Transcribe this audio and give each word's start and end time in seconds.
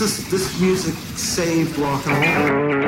this 0.00 0.18
is 0.18 0.30
this 0.30 0.60
music 0.62 0.94
saved 1.14 1.76
rock 1.76 2.06
and 2.06 2.16
roll. 2.24 2.80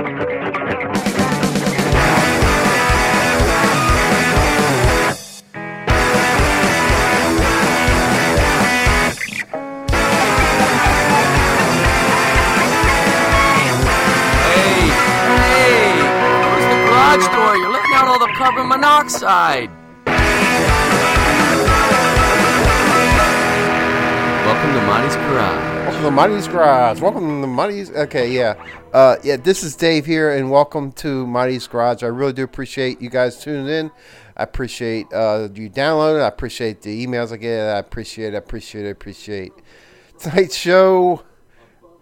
carbon 18.38 18.66
monoxide. 18.66 19.70
Welcome 24.46 24.72
to 24.72 24.80
Monty's 24.86 25.16
Garage. 25.16 25.71
To 26.02 26.11
Monty's 26.11 26.48
Garage. 26.48 27.01
Welcome 27.01 27.42
to 27.42 27.47
Monty's. 27.47 27.92
Okay, 27.92 28.33
yeah, 28.33 28.60
uh, 28.93 29.19
yeah. 29.23 29.37
This 29.37 29.62
is 29.62 29.77
Dave 29.77 30.05
here, 30.05 30.33
and 30.33 30.51
welcome 30.51 30.91
to 30.95 31.24
Monty's 31.29 31.69
Garage. 31.69 32.02
I 32.02 32.09
really 32.09 32.33
do 32.33 32.43
appreciate 32.43 33.01
you 33.01 33.09
guys 33.09 33.41
tuning 33.41 33.69
in. 33.69 33.93
I 34.37 34.43
appreciate 34.43 35.07
uh, 35.12 35.48
you 35.55 35.69
downloading. 35.69 36.20
I 36.20 36.27
appreciate 36.27 36.83
the 36.83 37.07
emails 37.07 37.30
I 37.30 37.37
get. 37.37 37.69
I 37.69 37.79
appreciate. 37.79 38.34
I 38.34 38.38
appreciate. 38.38 38.84
I 38.84 38.88
appreciate 38.88 39.52
tonight's 40.19 40.57
show. 40.57 41.23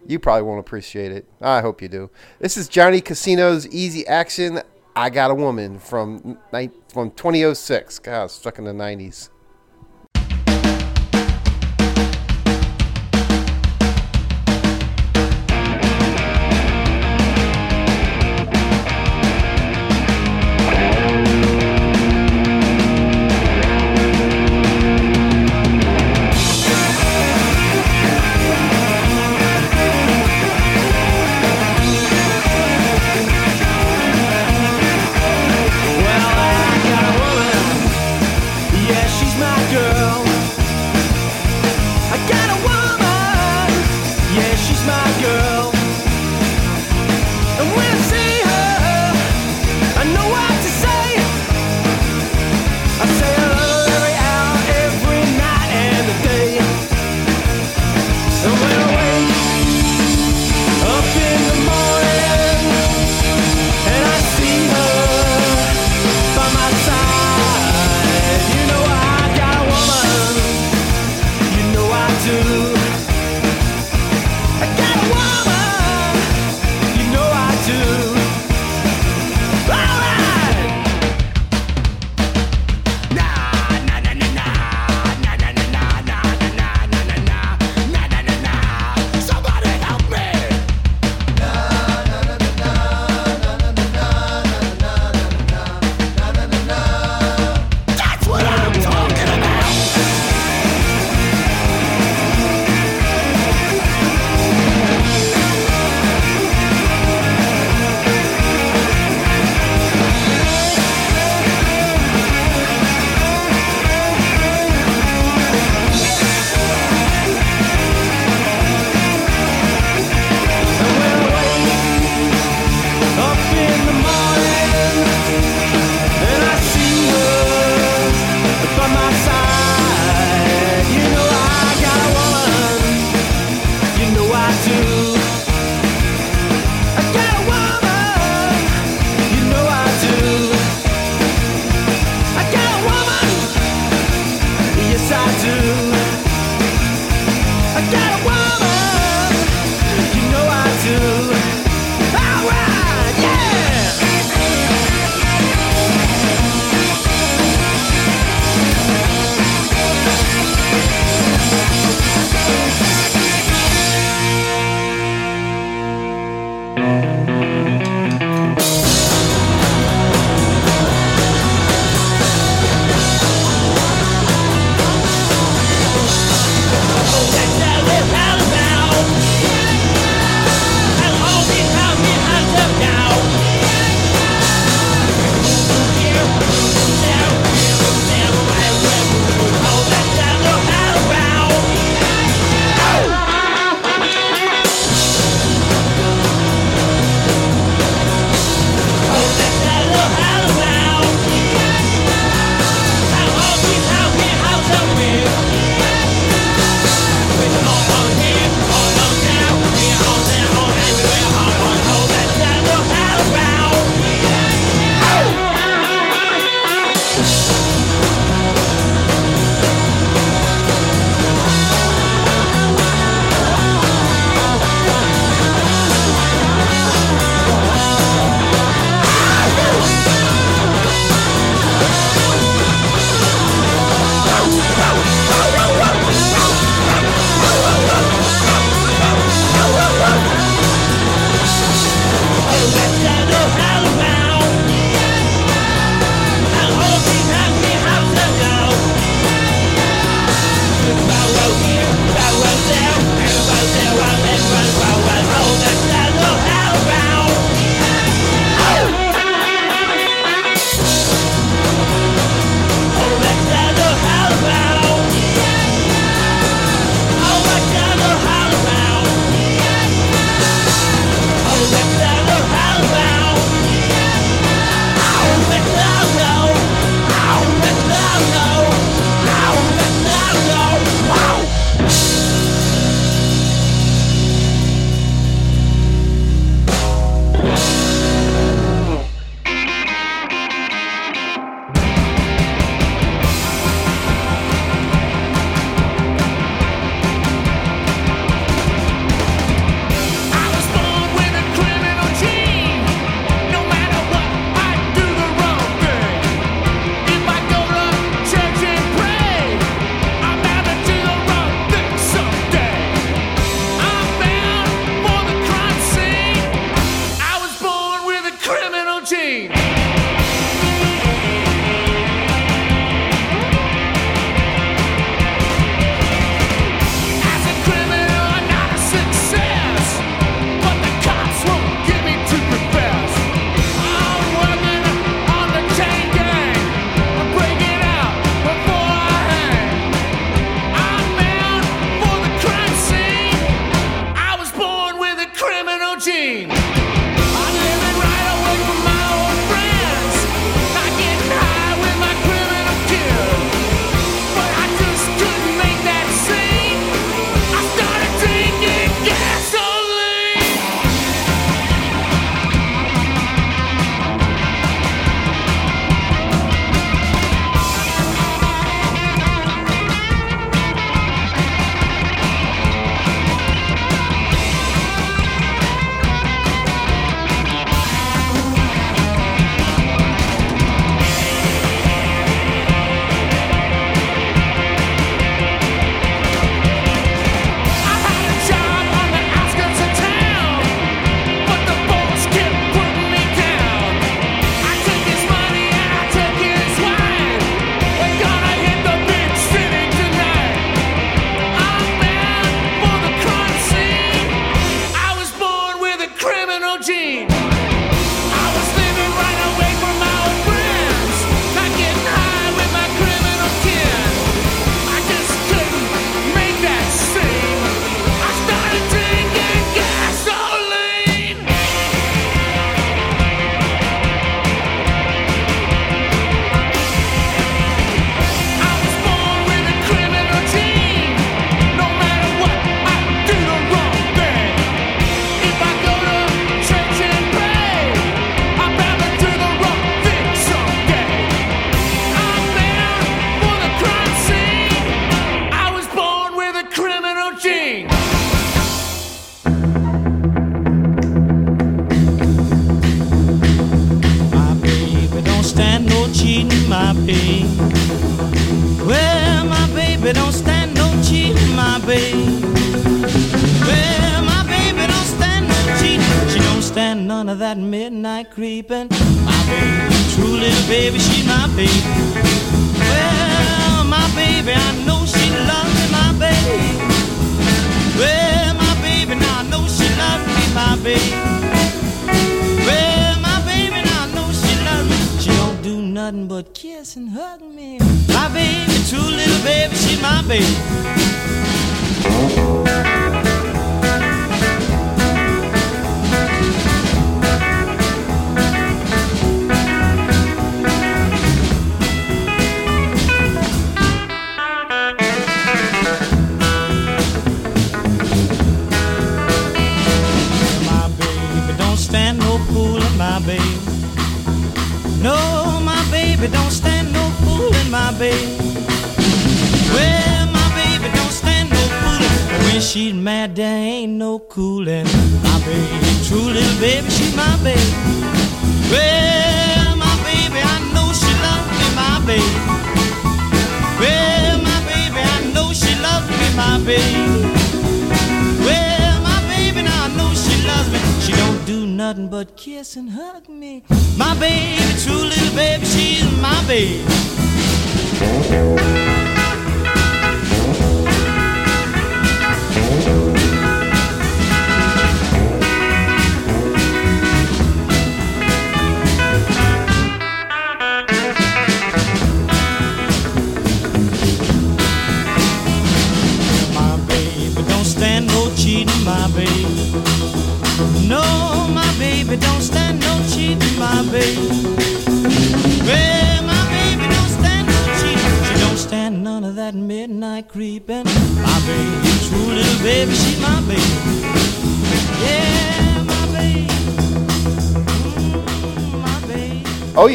You 0.07 0.19
probably 0.19 0.45
won't 0.45 0.61
appreciate 0.61 1.13
it. 1.13 1.29
I 1.43 1.61
hope 1.61 1.83
you 1.83 1.89
do. 1.89 2.11
This 2.39 2.57
is 2.57 2.69
Johnny 2.69 3.03
Casino's 3.03 3.69
Easy 3.69 4.07
Action. 4.07 4.63
I 4.97 5.11
got 5.11 5.31
a 5.31 5.35
woman 5.35 5.79
from 5.79 6.39
from 6.89 7.11
2006. 7.11 7.99
God, 7.99 8.31
stuck 8.31 8.59
in 8.59 8.65
the 8.65 8.73
90s. 8.73 9.29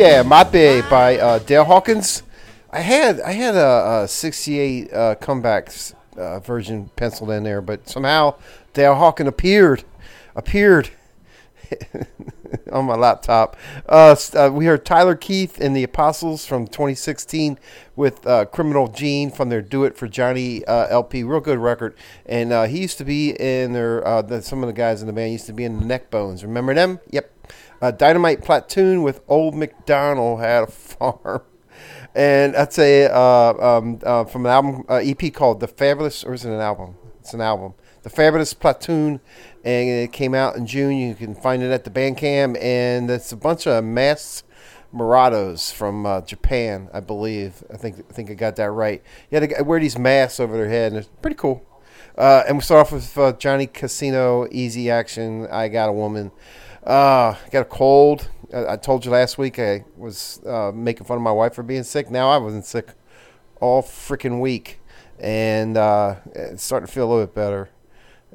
Yeah, 0.05 0.21
My 0.21 0.43
Babe 0.43 0.83
by 0.87 1.17
uh, 1.17 1.39
Dale 1.39 1.63
Hawkins. 1.63 2.21
I 2.69 2.81
had 2.81 3.19
I 3.21 3.31
had 3.31 3.55
a, 3.55 4.03
a 4.03 4.07
'68 4.07 4.93
uh, 4.93 5.15
comebacks 5.15 5.95
uh, 6.15 6.39
version 6.41 6.91
penciled 6.95 7.31
in 7.31 7.43
there, 7.43 7.59
but 7.59 7.89
somehow 7.89 8.35
Dale 8.73 8.93
Hawkins 8.93 9.29
appeared 9.29 9.83
appeared 10.35 10.91
on 12.71 12.85
my 12.85 12.93
laptop. 12.93 13.57
Uh, 13.89 14.15
uh, 14.35 14.51
we 14.53 14.67
heard 14.67 14.85
Tyler 14.85 15.15
Keith 15.15 15.59
and 15.59 15.75
the 15.75 15.81
Apostles 15.81 16.45
from 16.45 16.67
2016 16.67 17.57
with 17.95 18.27
uh, 18.27 18.45
Criminal 18.45 18.87
Gene 18.87 19.31
from 19.31 19.49
their 19.49 19.63
Do 19.63 19.85
It 19.85 19.97
for 19.97 20.07
Johnny 20.07 20.63
uh, 20.65 20.85
LP. 20.87 21.23
Real 21.23 21.39
good 21.39 21.57
record. 21.57 21.95
And 22.27 22.53
uh, 22.53 22.65
he 22.65 22.81
used 22.81 22.99
to 22.99 23.05
be 23.05 23.31
in 23.31 23.73
their, 23.73 24.07
uh, 24.07 24.41
some 24.41 24.61
of 24.61 24.67
the 24.67 24.73
guys 24.73 25.01
in 25.01 25.07
the 25.07 25.13
band 25.13 25.31
used 25.31 25.47
to 25.47 25.53
be 25.53 25.63
in 25.63 25.79
the 25.79 25.85
Neckbones. 25.85 26.43
Remember 26.43 26.75
them? 26.75 26.99
Yep. 27.09 27.31
Uh, 27.81 27.91
Dynamite 27.91 28.43
Platoon 28.43 29.03
with 29.03 29.21
Old 29.27 29.55
McDonald 29.55 30.39
had 30.39 30.63
a 30.63 30.67
farm. 30.71 31.41
And 32.13 32.55
I'd 32.55 32.71
say 32.71 33.05
uh, 33.05 33.53
um, 33.53 33.99
uh, 34.03 34.23
from 34.25 34.45
an 34.45 34.51
album 34.51 34.85
uh, 34.87 35.01
EP 35.03 35.33
called 35.33 35.59
The 35.59 35.67
Fabulous, 35.67 36.23
or 36.23 36.33
is 36.33 36.45
it 36.45 36.51
an 36.51 36.61
album? 36.61 36.95
It's 37.19 37.33
an 37.33 37.41
album. 37.41 37.73
The 38.03 38.09
Fabulous 38.09 38.53
Platoon, 38.53 39.19
and 39.63 39.89
it 39.89 40.13
came 40.13 40.33
out 40.33 40.55
in 40.55 40.65
June. 40.65 40.95
You 40.95 41.15
can 41.15 41.35
find 41.35 41.61
it 41.61 41.71
at 41.71 41.83
the 41.83 41.89
Bandcamp, 41.89 42.61
and 42.61 43.09
it's 43.09 43.31
a 43.31 43.35
bunch 43.35 43.67
of 43.67 43.83
masked 43.83 44.43
Murados 44.93 45.73
from 45.73 46.05
uh, 46.05 46.21
Japan, 46.21 46.89
I 46.93 47.01
believe. 47.01 47.63
I 47.73 47.77
think 47.77 47.99
I 48.09 48.13
think 48.13 48.31
I 48.31 48.35
got 48.35 48.55
that 48.55 48.71
right. 48.71 49.03
Yeah, 49.29 49.39
they 49.39 49.61
wear 49.61 49.79
these 49.79 49.97
masks 49.97 50.39
over 50.39 50.55
their 50.55 50.69
head, 50.69 50.93
and 50.93 50.99
it's 50.99 51.09
pretty 51.21 51.35
cool. 51.35 51.65
Uh, 52.17 52.43
and 52.47 52.57
we 52.57 52.61
start 52.61 52.87
off 52.87 52.93
with 52.93 53.17
uh, 53.17 53.33
Johnny 53.33 53.67
Casino, 53.67 54.47
Easy 54.51 54.89
Action, 54.89 55.47
I 55.47 55.67
Got 55.67 55.89
a 55.89 55.91
Woman. 55.91 56.31
Uh, 56.85 57.35
I 57.43 57.49
got 57.49 57.61
a 57.61 57.65
cold. 57.65 58.29
I, 58.53 58.73
I 58.73 58.77
told 58.77 59.05
you 59.05 59.11
last 59.11 59.39
week 59.39 59.57
I 59.57 59.85
was 59.97 60.39
uh, 60.45 60.71
making 60.73 61.07
fun 61.07 61.17
of 61.17 61.23
my 61.23 61.31
wife 61.31 61.55
for 61.55 61.63
being 61.63 61.83
sick. 61.83 62.11
Now 62.11 62.29
I 62.29 62.37
wasn't 62.37 62.65
sick 62.65 62.89
all 63.59 63.81
freaking 63.81 64.39
week, 64.39 64.79
and 65.19 65.77
uh, 65.77 66.17
it's 66.35 66.63
starting 66.63 66.85
to 66.85 66.93
feel 66.93 67.07
a 67.07 67.09
little 67.09 67.25
bit 67.25 67.33
better. 67.33 67.69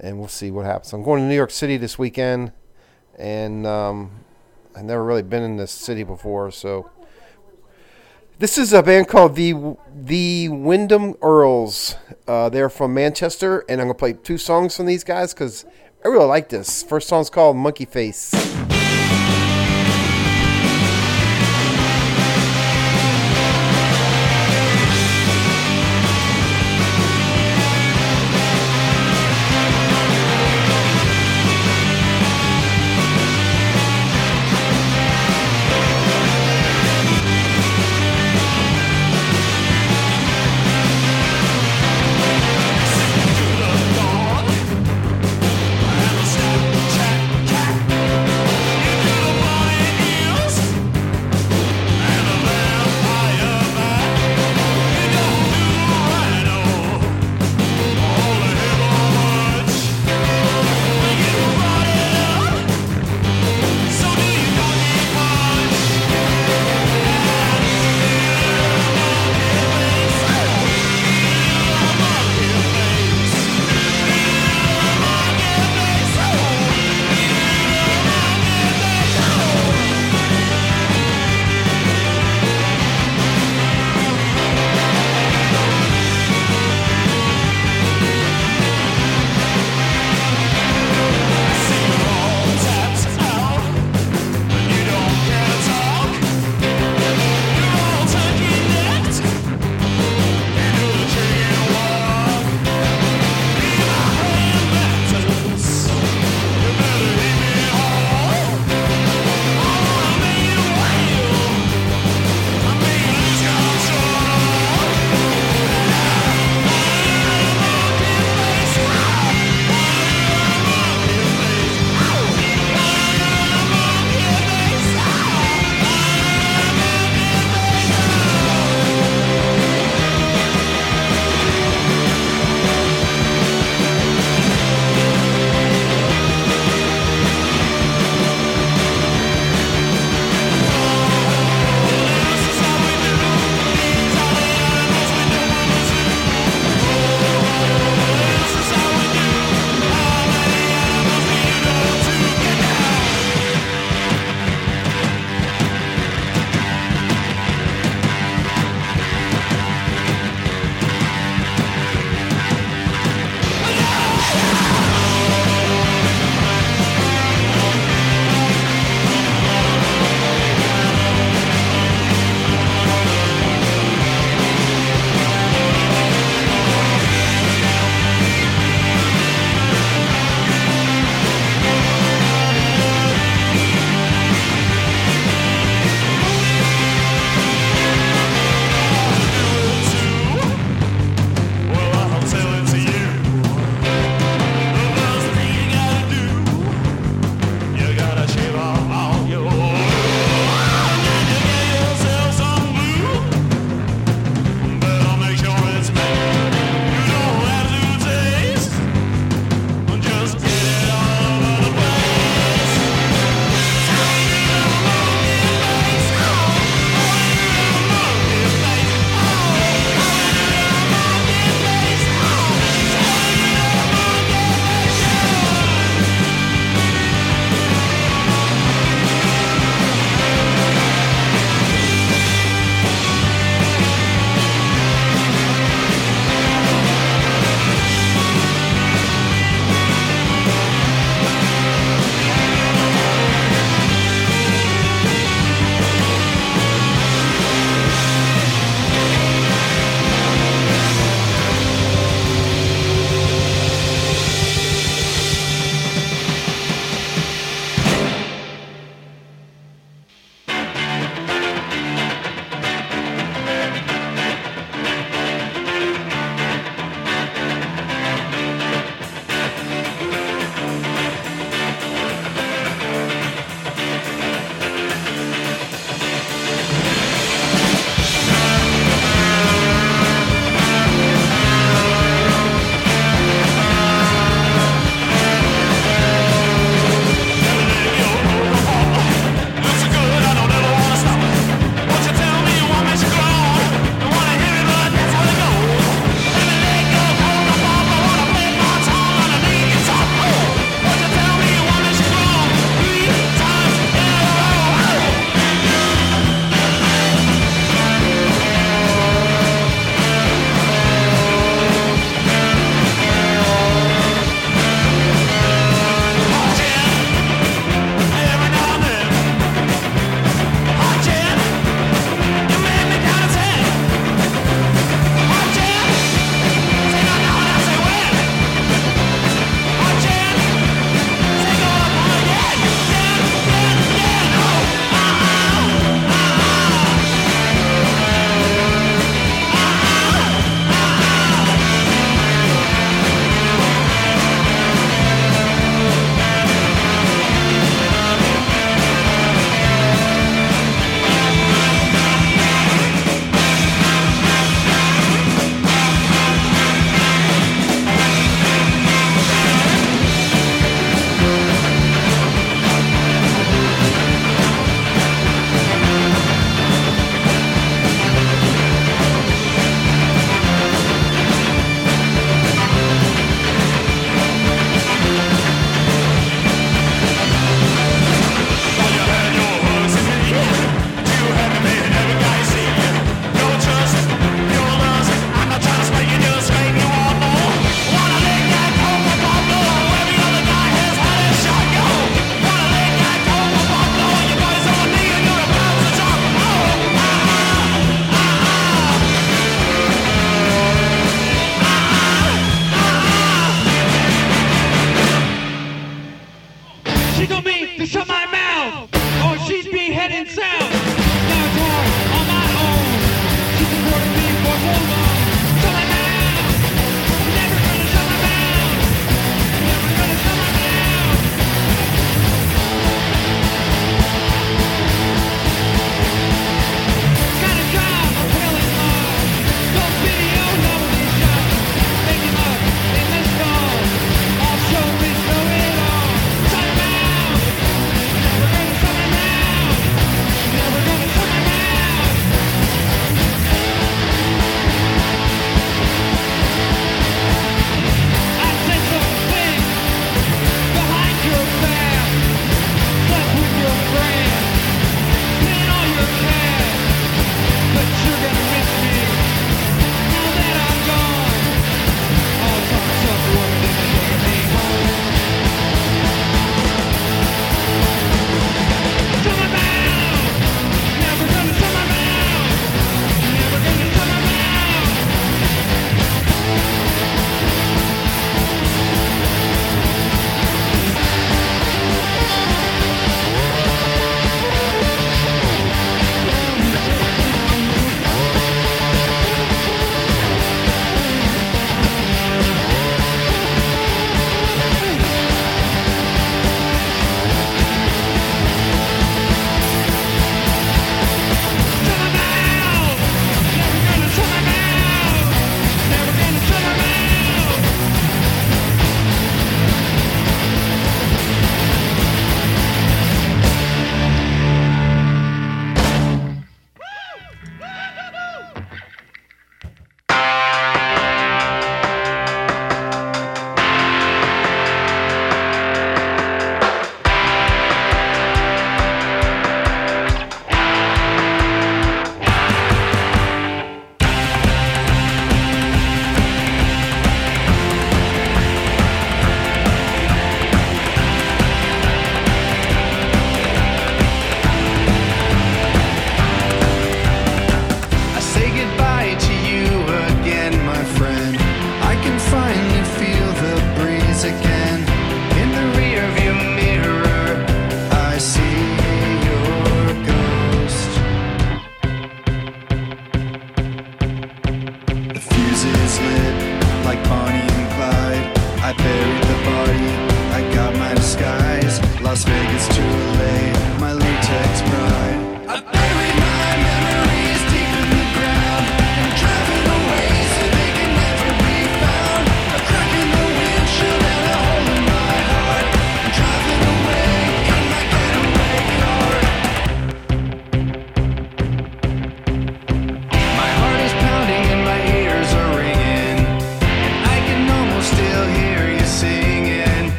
And 0.00 0.18
we'll 0.18 0.28
see 0.28 0.50
what 0.50 0.64
happens. 0.64 0.92
I'm 0.92 1.02
going 1.02 1.20
to 1.22 1.28
New 1.28 1.34
York 1.34 1.50
City 1.50 1.76
this 1.76 1.98
weekend, 1.98 2.52
and 3.18 3.66
um, 3.66 4.12
I've 4.74 4.84
never 4.84 5.04
really 5.04 5.22
been 5.22 5.42
in 5.42 5.56
this 5.56 5.72
city 5.72 6.02
before, 6.02 6.50
so. 6.50 6.90
This 8.38 8.56
is 8.56 8.72
a 8.72 8.84
band 8.84 9.08
called 9.08 9.34
the 9.34 9.76
the 9.92 10.48
Wyndham 10.48 11.16
Earls. 11.20 11.96
Uh, 12.28 12.48
they're 12.48 12.70
from 12.70 12.94
Manchester, 12.94 13.64
and 13.68 13.80
I'm 13.80 13.88
gonna 13.88 13.98
play 13.98 14.12
two 14.12 14.38
songs 14.38 14.76
from 14.76 14.86
these 14.86 15.02
guys 15.02 15.34
because 15.34 15.66
I 16.04 16.08
really 16.08 16.26
like 16.26 16.48
this. 16.48 16.84
First 16.84 17.08
song's 17.08 17.28
called 17.28 17.56
Monkey 17.56 17.84
Face. 17.84 18.32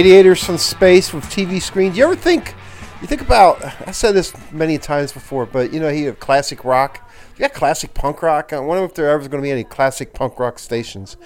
Radiators 0.00 0.42
from 0.42 0.56
space 0.56 1.12
with 1.12 1.22
TV 1.24 1.60
screens. 1.60 1.94
You 1.94 2.04
ever 2.04 2.16
think? 2.16 2.54
You 3.02 3.06
think 3.06 3.20
about? 3.20 3.62
I 3.86 3.90
said 3.90 4.12
this 4.12 4.32
many 4.50 4.78
times 4.78 5.12
before, 5.12 5.44
but 5.44 5.74
you 5.74 5.78
know, 5.78 5.90
you 5.90 6.06
have 6.06 6.18
classic 6.18 6.64
rock. 6.64 7.06
You 7.36 7.40
got 7.40 7.52
classic 7.52 7.92
punk 7.92 8.22
rock. 8.22 8.54
I 8.54 8.60
wonder 8.60 8.82
if 8.82 8.94
there 8.94 9.10
ever 9.10 9.28
going 9.28 9.42
to 9.42 9.46
be 9.46 9.50
any 9.50 9.62
classic 9.62 10.14
punk 10.14 10.38
rock 10.38 10.58
stations. 10.58 11.18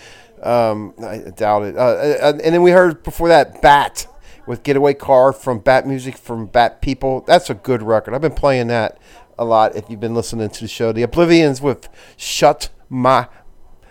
Um, 0.42 0.92
I 0.98 1.18
doubt 1.18 1.62
it. 1.62 1.76
Uh, 1.76 1.80
uh, 1.80 2.32
and 2.42 2.52
then 2.52 2.62
we 2.62 2.72
heard 2.72 3.04
before 3.04 3.28
that 3.28 3.62
Bat 3.62 4.08
with 4.44 4.64
Getaway 4.64 4.94
Car 4.94 5.32
from 5.32 5.60
Bat 5.60 5.86
Music 5.86 6.16
from 6.16 6.46
Bat 6.46 6.82
People. 6.82 7.20
That's 7.28 7.50
a 7.50 7.54
good 7.54 7.80
record. 7.80 8.12
I've 8.12 8.22
been 8.22 8.34
playing 8.34 8.66
that 8.68 8.98
a 9.38 9.44
lot 9.44 9.76
if 9.76 9.88
you've 9.88 10.00
been 10.00 10.16
listening 10.16 10.50
to 10.50 10.60
the 10.60 10.68
show. 10.68 10.90
The 10.90 11.02
Oblivions 11.02 11.62
with 11.62 11.88
Shut 12.16 12.70
My 12.88 13.28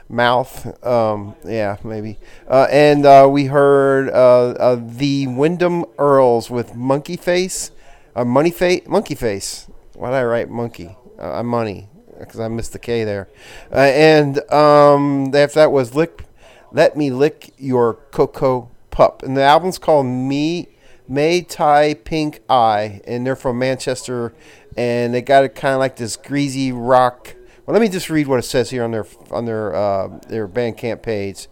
Mouth. 0.10 0.84
Um, 0.86 1.36
yeah, 1.46 1.78
maybe. 1.84 2.20
Uh, 2.48 2.68
and 2.70 3.06
uh, 3.06 3.28
we 3.30 3.46
heard 3.46 4.10
uh, 4.10 4.50
uh, 4.52 4.80
the 4.80 5.28
Wyndham 5.28 5.86
Earls 5.98 6.50
with 6.50 6.76
Monkey 6.76 7.18
Face. 7.18 7.72
Uh, 8.16 8.24
money 8.24 8.52
face, 8.52 8.84
monkey 8.88 9.16
face. 9.16 9.68
Why 9.96 10.12
did 10.12 10.18
I 10.18 10.24
write 10.24 10.50
monkey? 10.50 10.96
Uh, 11.18 11.42
money 11.42 11.90
because 12.20 12.40
I 12.40 12.48
missed 12.48 12.74
the 12.74 12.80
K 12.80 13.04
there. 13.04 13.28
Uh, 13.72 13.78
and 13.78 14.38
um, 14.52 15.34
after 15.34 15.56
that 15.56 15.72
was 15.72 15.96
lick, 15.96 16.26
let 16.72 16.96
me 16.96 17.12
lick 17.12 17.54
your 17.58 17.96
cocoa 18.12 18.70
pup, 18.92 19.24
and 19.24 19.36
the 19.36 19.44
album's 19.44 19.78
called 19.78 20.06
Me 20.06 20.70
May 21.08 21.42
Tai 21.42 21.96
Pink 21.96 22.42
Eye, 22.50 23.02
and 23.06 23.26
they're 23.26 23.36
from 23.36 23.60
Manchester, 23.60 24.34
and 24.78 25.14
they 25.14 25.22
got 25.22 25.44
it 25.44 25.56
kind 25.56 25.74
of 25.74 25.80
like 25.80 25.96
this 25.96 26.16
greasy 26.16 26.72
rock. 26.72 27.36
Well, 27.66 27.74
let 27.74 27.82
me 27.82 27.88
just 27.88 28.10
read 28.10 28.28
what 28.28 28.40
it 28.40 28.44
says 28.44 28.72
here 28.72 28.84
on 28.84 28.92
their 28.92 29.06
on 29.32 29.46
their 29.46 29.74
uh, 29.74 30.20
their 30.28 30.50
Bandcamp 30.50 31.02
page 31.02 31.48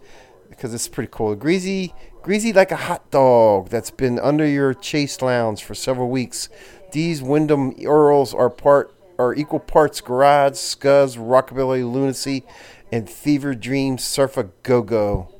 because 0.50 0.74
it's 0.74 0.86
pretty 0.86 1.08
cool. 1.10 1.34
Greasy, 1.34 1.94
greasy 2.20 2.52
like 2.52 2.70
a 2.70 2.76
hot 2.76 3.10
dog 3.10 3.70
that's 3.70 3.90
been 3.90 4.18
under 4.18 4.46
your 4.46 4.74
chase 4.74 5.22
lounge 5.22 5.64
for 5.64 5.74
several 5.74 6.10
weeks. 6.10 6.50
These 6.92 7.22
Wyndham 7.22 7.74
Earls 7.86 8.34
are 8.34 8.50
part 8.50 8.94
are 9.18 9.34
equal 9.34 9.58
parts 9.58 10.02
garage, 10.02 10.52
scuzz, 10.52 11.16
rockabilly, 11.16 11.90
lunacy, 11.90 12.44
and 12.90 13.08
fever 13.08 13.54
dream 13.54 13.96
surf 13.96 14.36
a 14.36 14.44
go 14.62 14.82
go. 14.82 15.34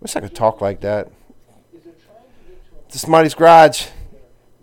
Wish 0.00 0.14
I 0.14 0.20
could 0.20 0.36
talk 0.36 0.60
like 0.60 0.82
that. 0.82 1.10
This 2.92 3.02
is 3.02 3.08
Mighty's 3.08 3.34
Garage. 3.34 3.88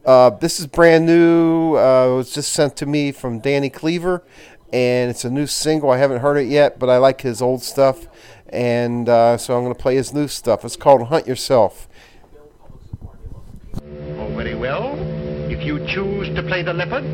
Uh, 0.06 0.30
this 0.30 0.58
is 0.58 0.68
brand 0.68 1.06
new. 1.06 1.76
Uh, 1.76 2.08
it 2.12 2.16
was 2.16 2.34
just 2.34 2.54
sent 2.54 2.78
to 2.78 2.86
me 2.86 3.12
from 3.12 3.40
Danny 3.40 3.70
Cleaver, 3.70 4.24
and 4.74 5.10
it's 5.10 5.24
a 5.26 5.30
new 5.30 5.48
single. 5.48 5.90
I 5.90 5.98
haven't 5.98 6.20
heard 6.20 6.38
it 6.38 6.48
yet, 6.48 6.80
but 6.80 6.90
I 6.90 6.98
like 6.98 7.22
his 7.22 7.42
old 7.42 7.64
stuff, 7.64 8.08
and 8.50 9.08
uh, 9.08 9.38
so 9.38 9.56
I'm 9.56 9.64
going 9.64 9.74
to 9.74 9.82
play 9.82 9.96
his 9.96 10.14
new 10.14 10.28
stuff. 10.28 10.66
It's 10.66 10.76
called 10.76 11.08
Hunt 11.08 11.28
Yourself. 11.28 11.88
Oh, 13.76 14.28
very 14.36 14.56
well. 14.56 14.96
If 15.50 15.64
you 15.64 15.86
choose 15.88 16.34
to 16.36 16.44
play 16.44 16.64
the 16.64 16.74
leopard, 16.74 17.06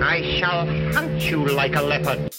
I 0.00 0.38
shall 0.38 0.66
hunt 0.92 1.22
you 1.22 1.46
like 1.46 1.74
a 1.76 1.82
leopard. 1.82 2.34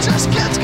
Just 0.00 0.30
can't 0.30 0.57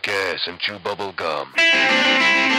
kick 0.00 0.12
ass 0.12 0.46
and 0.46 0.58
chew 0.58 0.78
bubble 0.78 1.12
gum. 1.12 2.57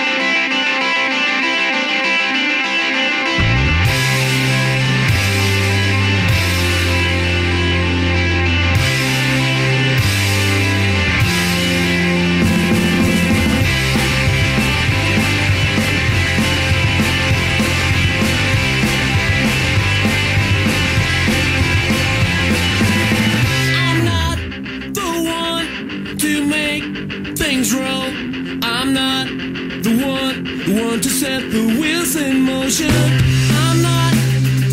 To 31.01 31.09
set 31.09 31.49
the 31.51 31.65
wheels 31.79 32.15
in 32.17 32.41
motion. 32.41 32.91
I'm 32.91 33.81
not 33.81 34.13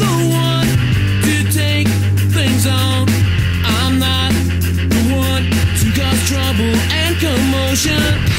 the 0.02 0.14
one 0.28 0.66
to 1.22 1.52
take 1.52 1.86
things 2.34 2.66
on. 2.66 3.06
I'm 3.64 3.98
not 4.00 4.32
the 4.90 5.02
one 5.14 5.44
to 5.78 6.00
cause 6.00 6.28
trouble 6.28 6.74
and 6.90 7.16
commotion. 7.18 8.35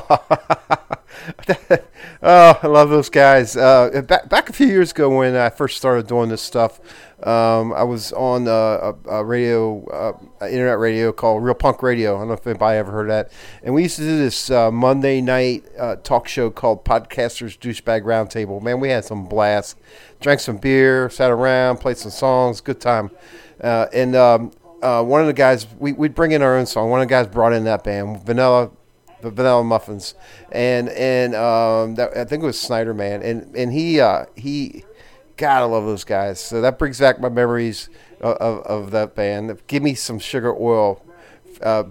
oh, 2.22 2.59
I 2.62 2.66
love 2.66 2.91
those 2.91 3.09
guys. 3.09 3.57
Uh, 3.57 4.03
back, 4.07 4.28
back 4.28 4.49
a 4.49 4.53
few 4.53 4.68
years 4.68 4.93
ago 4.93 5.16
when 5.16 5.34
I 5.34 5.51
first 5.51 5.76
started 5.76 6.07
doing 6.07 6.28
this 6.28 6.43
stuff, 6.43 6.78
um, 7.26 7.72
I 7.72 7.82
was 7.82 8.12
on 8.12 8.47
a, 8.47 8.95
a 9.09 9.24
radio, 9.24 9.84
uh, 9.86 10.47
internet 10.47 10.78
radio 10.78 11.11
called 11.11 11.43
Real 11.43 11.55
Punk 11.55 11.82
Radio. 11.82 12.14
I 12.14 12.20
don't 12.20 12.28
know 12.28 12.34
if 12.34 12.47
anybody 12.47 12.78
ever 12.78 12.93
heard 12.93 13.11
that. 13.11 13.32
And 13.64 13.74
we 13.74 13.82
used 13.82 13.97
to 13.97 14.03
do 14.03 14.16
this 14.16 14.49
uh, 14.49 14.70
Monday 14.70 15.20
night 15.20 15.64
uh, 15.76 15.97
talk 15.97 16.28
show 16.28 16.51
called 16.51 16.84
Podcasters 16.84 17.59
Douchebag 17.59 18.03
Roundtable. 18.03 18.62
Man, 18.62 18.78
we 18.78 18.91
had 18.91 19.05
some 19.05 19.26
blast. 19.26 19.76
Drank 20.20 20.38
some 20.38 20.59
beer, 20.59 21.11
sat 21.11 21.32
around, 21.32 21.78
played 21.78 21.97
some 21.97 22.12
songs, 22.12 22.61
good 22.61 22.80
time. 22.80 23.11
Uh, 23.61 23.86
and 23.93 24.14
um, 24.14 24.53
one 24.80 25.20
of 25.20 25.26
the 25.26 25.32
guys, 25.32 25.66
we, 25.80 25.93
we'd 25.93 26.14
bring 26.14 26.30
in 26.30 26.43
our 26.43 26.57
own 26.57 26.66
song. 26.66 26.91
One 26.91 27.01
of 27.01 27.09
the 27.09 27.11
guys 27.12 27.26
brought 27.26 27.53
in 27.53 27.64
that 27.64 27.82
band, 27.82 28.24
Vanilla 28.24 28.70
the 29.22 29.30
Vanilla 29.30 29.64
Muffins, 29.64 30.14
and 30.52 30.88
and 30.90 31.34
um, 31.34 31.94
that, 31.96 32.16
I 32.16 32.24
think 32.24 32.42
it 32.42 32.46
was 32.46 32.60
Snyder 32.60 32.94
Man, 32.94 33.22
and 33.22 33.54
and 33.54 33.72
he 33.72 34.00
uh, 34.00 34.26
he, 34.36 34.84
God, 35.36 35.62
I 35.62 35.64
love 35.64 35.84
those 35.84 36.04
guys. 36.04 36.40
So 36.40 36.60
that 36.60 36.78
brings 36.78 36.98
back 36.98 37.20
my 37.20 37.28
memories 37.28 37.88
of, 38.20 38.36
of, 38.36 38.66
of 38.66 38.90
that 38.92 39.14
band. 39.14 39.58
Give 39.66 39.82
me 39.82 39.94
some 39.94 40.18
sugar 40.18 40.54
oil. 40.54 41.04
Uh, 41.62 41.84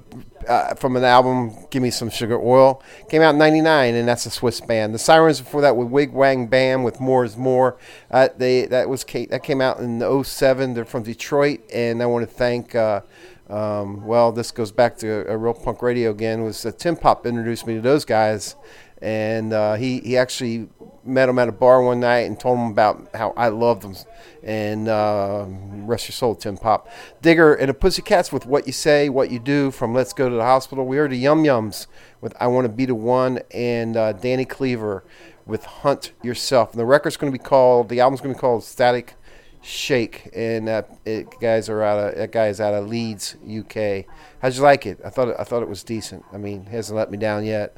uh, 0.47 0.73
from 0.73 0.95
an 0.95 1.03
album, 1.03 1.53
Give 1.69 1.83
Me 1.83 1.91
Some 1.91 2.09
Sugar 2.09 2.39
Oil. 2.39 2.81
Came 3.07 3.21
out 3.21 3.31
in 3.31 3.37
99, 3.37 3.93
and 3.93 4.07
that's 4.07 4.25
a 4.25 4.31
Swiss 4.31 4.59
band. 4.61 4.95
The 4.95 4.99
Sirens 4.99 5.39
before 5.39 5.61
that 5.61 5.75
with 5.75 5.89
Wig 5.89 6.11
Wam 6.11 6.47
Bam 6.47 6.81
with 6.81 6.99
More 6.99 7.23
is 7.23 7.37
More. 7.37 7.77
Uh, 8.09 8.29
they 8.35 8.65
That 8.65 8.89
was 8.89 9.03
that 9.03 9.43
came 9.43 9.61
out 9.61 9.79
in 9.79 10.23
07. 10.23 10.73
They're 10.73 10.85
from 10.85 11.03
Detroit, 11.03 11.61
and 11.71 12.01
I 12.01 12.07
want 12.07 12.27
to 12.27 12.33
thank 12.33 12.73
uh, 12.73 13.01
um, 13.49 14.05
well, 14.05 14.31
this 14.31 14.51
goes 14.51 14.71
back 14.71 14.97
to 14.97 15.27
a, 15.29 15.35
real 15.35 15.55
punk 15.55 15.81
radio 15.81 16.11
again. 16.11 16.43
Was 16.43 16.65
uh, 16.65 16.71
Tim 16.71 16.95
Pop 16.95 17.25
introduced 17.25 17.65
me 17.65 17.75
to 17.75 17.81
those 17.81 18.05
guys, 18.05 18.55
and 19.01 19.53
uh, 19.53 19.73
he 19.73 19.99
he 20.01 20.17
actually 20.17 20.69
met 21.03 21.25
them 21.25 21.39
at 21.39 21.49
a 21.49 21.51
bar 21.51 21.81
one 21.81 21.99
night 21.99 22.27
and 22.27 22.39
told 22.39 22.59
them 22.59 22.67
about 22.67 23.09
how 23.15 23.33
I 23.35 23.47
loved 23.47 23.81
them. 23.81 23.95
And 24.43 24.87
uh, 24.87 25.45
rest 25.47 26.07
your 26.07 26.13
soul, 26.13 26.35
Tim 26.35 26.57
Pop, 26.57 26.87
Digger 27.23 27.55
and 27.55 27.69
the 27.69 27.73
Pussycats 27.73 28.31
with 28.31 28.45
"What 28.45 28.67
You 28.67 28.73
Say, 28.73 29.09
What 29.09 29.31
You 29.31 29.39
Do" 29.39 29.71
from 29.71 29.95
"Let's 29.95 30.13
Go 30.13 30.29
to 30.29 30.35
the 30.35 30.43
Hospital." 30.43 30.85
We 30.85 30.97
heard 30.97 31.11
the 31.11 31.17
Yum 31.17 31.43
Yums 31.43 31.87
with 32.21 32.35
"I 32.39 32.45
Want 32.47 32.65
to 32.65 32.69
Be 32.69 32.85
the 32.85 32.95
One" 32.95 33.39
and 33.51 33.97
uh, 33.97 34.13
Danny 34.13 34.45
Cleaver 34.45 35.03
with 35.47 35.65
"Hunt 35.65 36.11
Yourself." 36.21 36.71
And 36.71 36.79
the 36.79 36.85
record's 36.85 37.17
going 37.17 37.33
to 37.33 37.37
be 37.37 37.43
called. 37.43 37.89
The 37.89 37.99
album's 37.99 38.21
going 38.21 38.35
to 38.35 38.37
be 38.37 38.41
called 38.41 38.63
"Static." 38.63 39.15
Shake, 39.61 40.29
and 40.33 40.67
that 40.67 40.97
it, 41.05 41.27
guys 41.41 41.67
are 41.69 41.83
out 41.83 41.99
of 41.99 42.15
that 42.15 42.31
guy 42.31 42.47
is 42.47 42.61
out 42.61 42.73
of 42.73 42.87
Leeds, 42.87 43.35
UK. 43.43 44.05
How'd 44.41 44.55
you 44.55 44.61
like 44.61 44.85
it? 44.85 44.99
I 45.03 45.09
thought 45.09 45.29
it, 45.29 45.35
I 45.37 45.43
thought 45.43 45.61
it 45.61 45.69
was 45.69 45.83
decent. 45.83 46.23
I 46.31 46.37
mean, 46.37 46.65
hasn't 46.65 46.95
let 46.95 47.11
me 47.11 47.17
down 47.17 47.45
yet. 47.45 47.75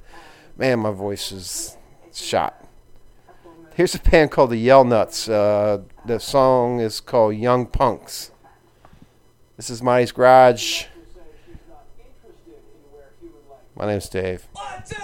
Man, 0.57 0.79
my 0.79 0.91
voice 0.91 1.31
is 1.31 1.77
shot. 2.13 2.63
Here's 3.73 3.95
a 3.95 3.99
band 3.99 4.31
called 4.31 4.51
the 4.51 4.57
Yell 4.57 4.83
Nuts. 4.83 5.27
Uh, 5.27 5.81
the 6.05 6.19
song 6.19 6.79
is 6.79 6.99
called 6.99 7.35
Young 7.35 7.65
Punks. 7.65 8.31
This 9.57 9.69
is 9.69 9.81
Marty's 9.81 10.11
Garage. 10.11 10.85
My 13.75 13.87
name's 13.87 14.09
Dave. 14.09 14.47
Do 14.87 14.95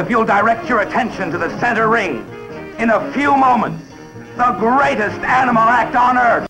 if 0.00 0.08
you'll 0.08 0.24
direct 0.24 0.66
your 0.66 0.80
attention 0.80 1.30
to 1.30 1.36
the 1.36 1.50
center 1.60 1.86
ring, 1.88 2.26
in 2.78 2.88
a 2.88 3.12
few 3.12 3.36
moments, 3.36 3.84
the 4.36 4.56
greatest 4.58 5.20
animal 5.20 5.62
act 5.62 5.94
on 5.94 6.16
earth. 6.16 6.49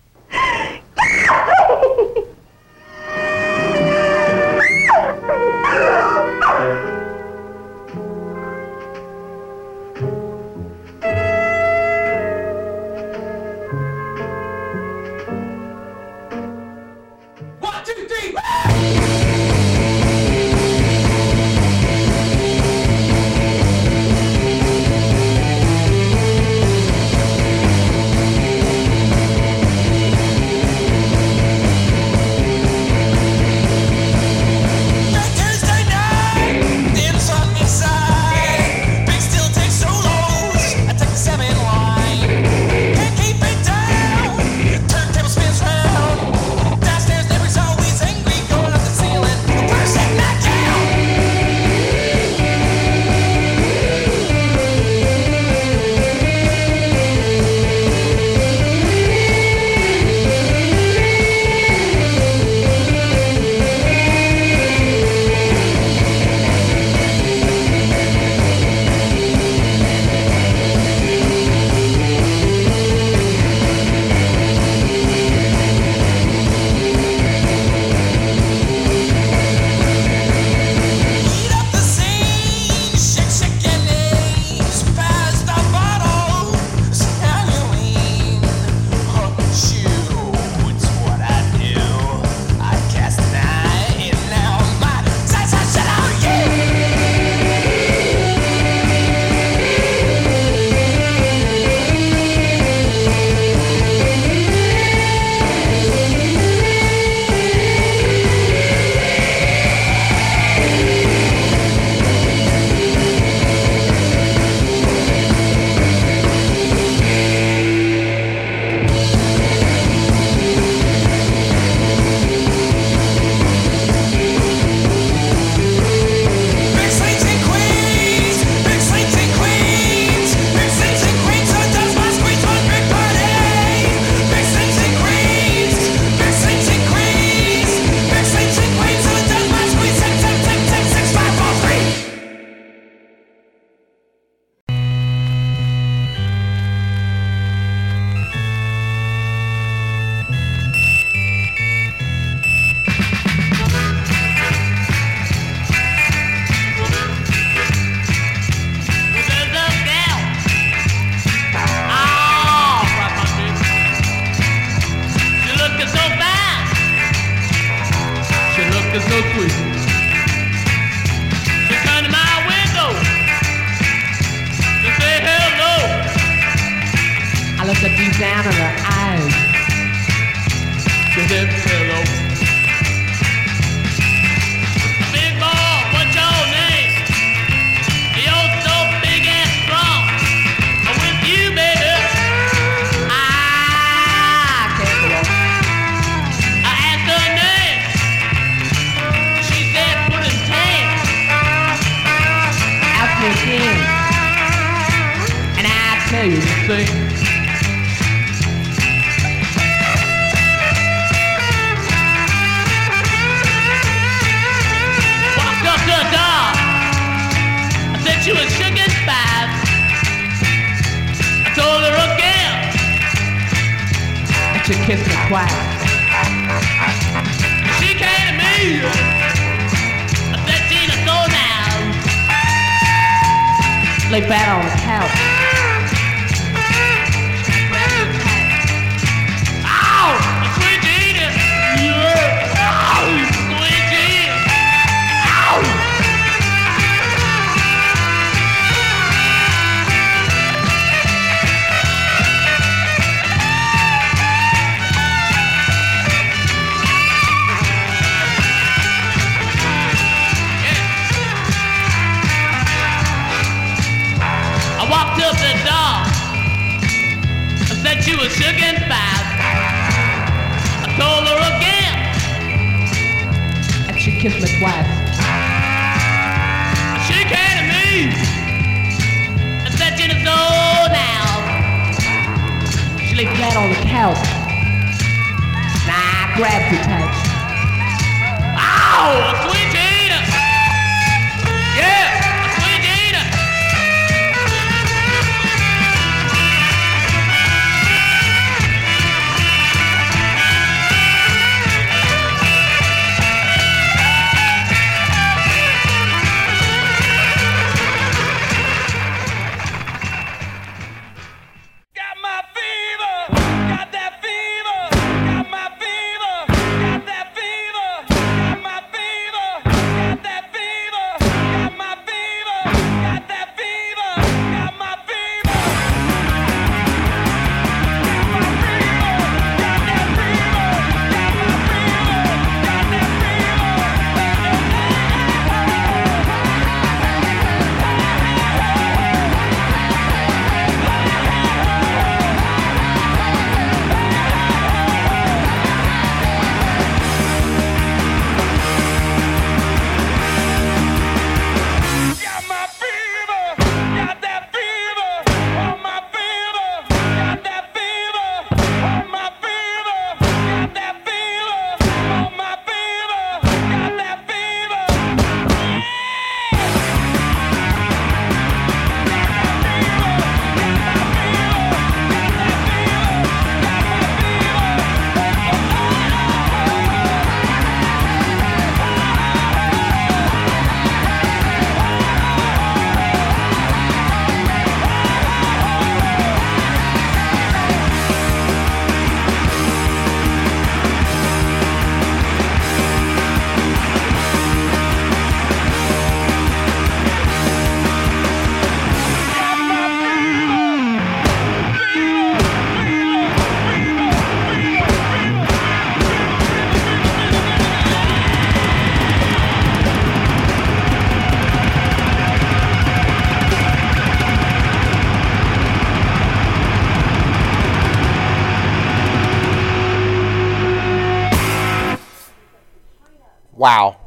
Wow. 423.61 423.97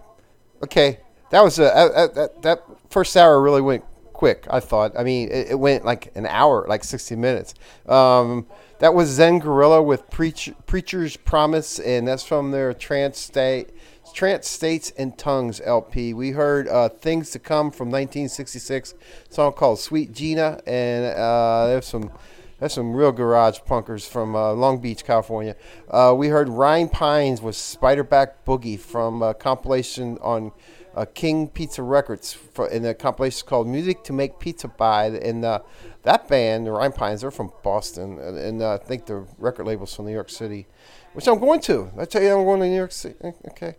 Okay, 0.64 0.98
that 1.30 1.40
was 1.40 1.60
a 1.60 1.62
that, 1.94 2.14
that, 2.16 2.42
that 2.42 2.64
first 2.90 3.16
hour 3.16 3.40
really 3.40 3.60
went 3.60 3.84
quick. 4.12 4.48
I 4.50 4.58
thought. 4.58 4.98
I 4.98 5.04
mean, 5.04 5.28
it, 5.30 5.52
it 5.52 5.54
went 5.60 5.84
like 5.84 6.10
an 6.16 6.26
hour, 6.26 6.66
like 6.68 6.82
sixty 6.82 7.14
minutes. 7.14 7.54
Um, 7.86 8.48
that 8.80 8.94
was 8.94 9.10
Zen 9.10 9.38
Guerrilla 9.38 9.80
with 9.80 10.10
Preach, 10.10 10.50
Preacher's 10.66 11.16
Promise, 11.16 11.78
and 11.78 12.08
that's 12.08 12.24
from 12.24 12.50
their 12.50 12.74
Trance 12.74 13.20
State. 13.20 13.70
Trance 14.12 14.48
States 14.48 14.92
and 14.98 15.16
Tongues 15.16 15.60
LP. 15.64 16.14
We 16.14 16.32
heard 16.32 16.66
uh, 16.66 16.88
Things 16.88 17.30
to 17.30 17.38
Come 17.38 17.70
from 17.70 17.90
1966, 17.90 18.94
song 19.30 19.52
called 19.52 19.78
Sweet 19.78 20.12
Gina, 20.12 20.60
and 20.66 21.16
uh, 21.16 21.68
there's 21.68 21.86
some 21.86 22.10
there's 22.58 22.72
some 22.72 22.94
real 22.94 23.12
garage 23.12 23.60
punkers 23.60 24.08
from 24.08 24.36
uh, 24.36 24.52
Long 24.52 24.78
Beach, 24.78 25.04
California. 25.04 25.56
Uh, 25.90 26.14
we 26.16 26.28
heard 26.28 26.48
Rhine 26.48 26.88
Pines 26.88 27.42
with 27.42 27.56
Spiderback 27.56 28.34
Boogie 28.46 28.78
from 28.78 29.22
a 29.22 29.34
compilation 29.34 30.18
on 30.18 30.52
uh, 30.94 31.04
King 31.04 31.48
Pizza 31.48 31.82
Records, 31.82 32.32
for, 32.32 32.66
and 32.68 32.84
the 32.84 32.94
compilation 32.94 33.46
called 33.46 33.66
Music 33.66 34.04
to 34.04 34.12
Make 34.12 34.38
Pizza 34.38 34.68
By. 34.68 35.06
And 35.06 35.44
uh, 35.44 35.60
that 36.04 36.28
band, 36.28 36.66
the 36.66 36.72
Rhine 36.72 36.92
Pines, 36.92 37.22
they're 37.22 37.32
from 37.32 37.52
Boston, 37.64 38.18
and, 38.20 38.38
and 38.38 38.62
uh, 38.62 38.74
I 38.74 38.78
think 38.78 39.06
the 39.06 39.26
record 39.38 39.66
label's 39.66 39.94
from 39.94 40.06
New 40.06 40.12
York 40.12 40.30
City, 40.30 40.68
which 41.12 41.26
I'm 41.26 41.40
going 41.40 41.60
to. 41.62 41.90
I 41.98 42.04
tell 42.04 42.22
you, 42.22 42.30
I'm 42.30 42.44
going 42.44 42.60
to 42.60 42.68
New 42.68 42.76
York 42.76 42.92
City. 42.92 43.16
Okay. 43.48 43.74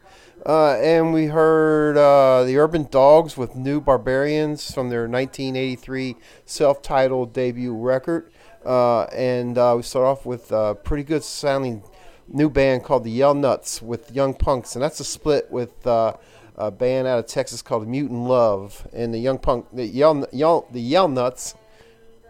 Uh, 0.46 0.74
and 0.74 1.14
we 1.14 1.28
heard 1.28 1.96
the 1.96 2.58
Urban 2.58 2.88
Dogs 2.92 3.38
with 3.38 3.56
New 3.56 3.80
Barbarians 3.80 4.70
from 4.72 4.90
their 4.90 5.08
1983 5.08 6.18
self-titled 6.46 7.32
debut 7.32 7.74
record. 7.74 8.32
Uh, 8.66 9.04
and 9.14 9.58
uh, 9.58 9.74
we 9.78 9.84
start 9.84 10.06
off 10.06 10.26
with 10.26 10.52
a 10.52 10.76
pretty 10.76 11.04
good 11.04 11.24
sounding 11.24 11.84
new 12.28 12.50
band 12.50 12.84
called 12.84 13.04
the 13.04 13.12
Yell 13.12 13.36
Nuts 13.36 13.82
with 13.82 14.12
Young 14.12 14.34
Punks, 14.34 14.76
and 14.76 14.84
that's 14.84 15.00
a 15.00 15.04
split 15.04 15.52
with 15.52 15.86
uh, 15.86 16.14
a 16.56 16.72
band 16.72 17.08
out 17.08 17.20
of 17.20 17.28
Texas 17.28 17.62
called 17.62 17.88
Mutant 17.88 18.22
Love. 18.22 18.88
And 18.94 19.14
the 19.14 19.20
Young 19.20 19.38
Punk, 19.38 19.68
the 19.72 19.86
Yell, 19.86 20.26
Yell, 20.32 20.68
the 20.72 20.82
Yell 20.82 21.08
Nuts, 21.08 21.54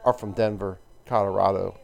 are 0.03 0.13
from 0.13 0.33
Denver, 0.33 0.79
Colorado. 1.05 1.79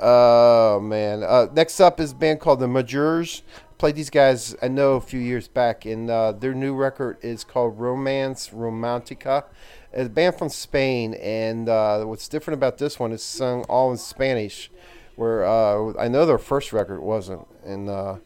Oh 0.00 0.80
man! 0.80 1.24
Uh, 1.24 1.48
next 1.52 1.80
up 1.80 2.00
is 2.00 2.12
a 2.12 2.14
band 2.14 2.40
called 2.40 2.60
the 2.60 2.68
Majors. 2.68 3.42
Played 3.76 3.96
these 3.96 4.10
guys 4.10 4.54
I 4.62 4.68
know 4.68 4.92
a 4.92 5.00
few 5.00 5.20
years 5.20 5.48
back, 5.48 5.84
and 5.84 6.08
uh, 6.08 6.32
their 6.32 6.54
new 6.54 6.74
record 6.74 7.18
is 7.22 7.44
called 7.44 7.78
Romance 7.78 8.50
Romantica. 8.50 9.44
A 9.92 10.08
band 10.08 10.36
from 10.36 10.48
Spain, 10.48 11.14
and 11.14 11.68
uh, 11.68 12.04
what's 12.04 12.28
different 12.28 12.58
about 12.58 12.78
this 12.78 12.98
one 12.98 13.10
is 13.12 13.24
sung 13.24 13.64
all 13.64 13.90
in 13.90 13.96
Spanish, 13.98 14.70
where 15.16 15.44
uh, 15.44 15.92
I 15.98 16.06
know 16.06 16.26
their 16.26 16.38
first 16.38 16.72
record 16.72 17.00
wasn't. 17.00 17.46
And 17.64 17.88
uh, 17.88 18.16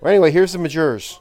well, 0.00 0.12
anyway, 0.12 0.30
here's 0.30 0.52
the 0.52 0.58
Majors. 0.58 1.20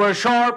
were 0.00 0.14
sure 0.14 0.49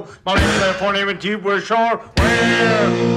show. 0.00 0.16
My 0.24 0.34
name 0.34 0.48
is 0.48 0.62
and 1.08 1.20
Tube, 1.20 1.44
we're 1.44 1.60
sure. 1.60 2.00
We're 2.18 3.09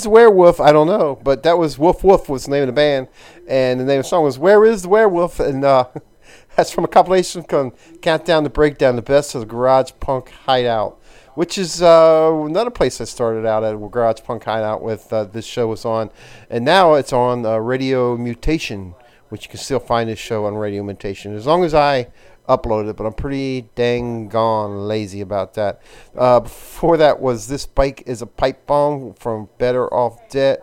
is 0.00 0.08
werewolf? 0.08 0.60
I 0.60 0.72
don't 0.72 0.86
know, 0.86 1.18
but 1.22 1.42
that 1.42 1.58
was 1.58 1.78
Woof 1.78 2.04
Woof 2.04 2.28
was 2.28 2.44
the 2.44 2.50
name 2.50 2.62
of 2.62 2.66
the 2.68 2.72
band, 2.72 3.08
and 3.48 3.80
the 3.80 3.84
name 3.84 4.00
of 4.00 4.04
the 4.04 4.08
song 4.08 4.24
was 4.24 4.38
"Where 4.38 4.64
Is 4.64 4.82
the 4.82 4.88
Werewolf?" 4.88 5.40
and 5.40 5.64
uh, 5.64 5.88
that's 6.56 6.70
from 6.70 6.84
a 6.84 6.88
compilation 6.88 7.42
called 7.42 7.76
"Countdown 8.02 8.44
to 8.44 8.50
Breakdown: 8.50 8.96
The 8.96 9.02
Best 9.02 9.34
of 9.34 9.40
the 9.40 9.46
Garage 9.46 9.92
Punk 10.00 10.30
Hideout," 10.30 11.00
which 11.34 11.58
is 11.58 11.82
uh, 11.82 12.30
another 12.46 12.70
place 12.70 13.00
I 13.00 13.04
started 13.04 13.46
out 13.46 13.64
at, 13.64 13.74
Garage 13.90 14.20
Punk 14.22 14.44
Hideout. 14.44 14.82
With 14.82 15.12
uh, 15.12 15.24
this 15.24 15.46
show 15.46 15.68
was 15.68 15.84
on, 15.84 16.10
and 16.50 16.64
now 16.64 16.94
it's 16.94 17.12
on 17.12 17.46
uh, 17.46 17.56
Radio 17.56 18.16
Mutation, 18.16 18.94
which 19.30 19.44
you 19.44 19.50
can 19.50 19.58
still 19.58 19.80
find 19.80 20.08
this 20.10 20.18
show 20.18 20.44
on 20.44 20.54
Radio 20.54 20.82
Mutation 20.82 21.34
as 21.34 21.46
long 21.46 21.64
as 21.64 21.74
I 21.74 22.08
upload 22.48 22.88
it, 22.88 22.96
but 22.96 23.04
I'm 23.04 23.12
pretty 23.12 23.68
dang 23.74 24.28
gone 24.28 24.86
lazy 24.86 25.20
about 25.20 25.54
that. 25.54 25.80
Uh, 26.16 26.40
before 26.40 26.96
that 26.96 27.20
was 27.20 27.48
This 27.48 27.66
Bike 27.66 28.02
is 28.06 28.22
a 28.22 28.26
Pipe 28.26 28.66
Bomb 28.66 29.14
from 29.14 29.48
Better 29.58 29.92
Off 29.92 30.28
Dead 30.28 30.60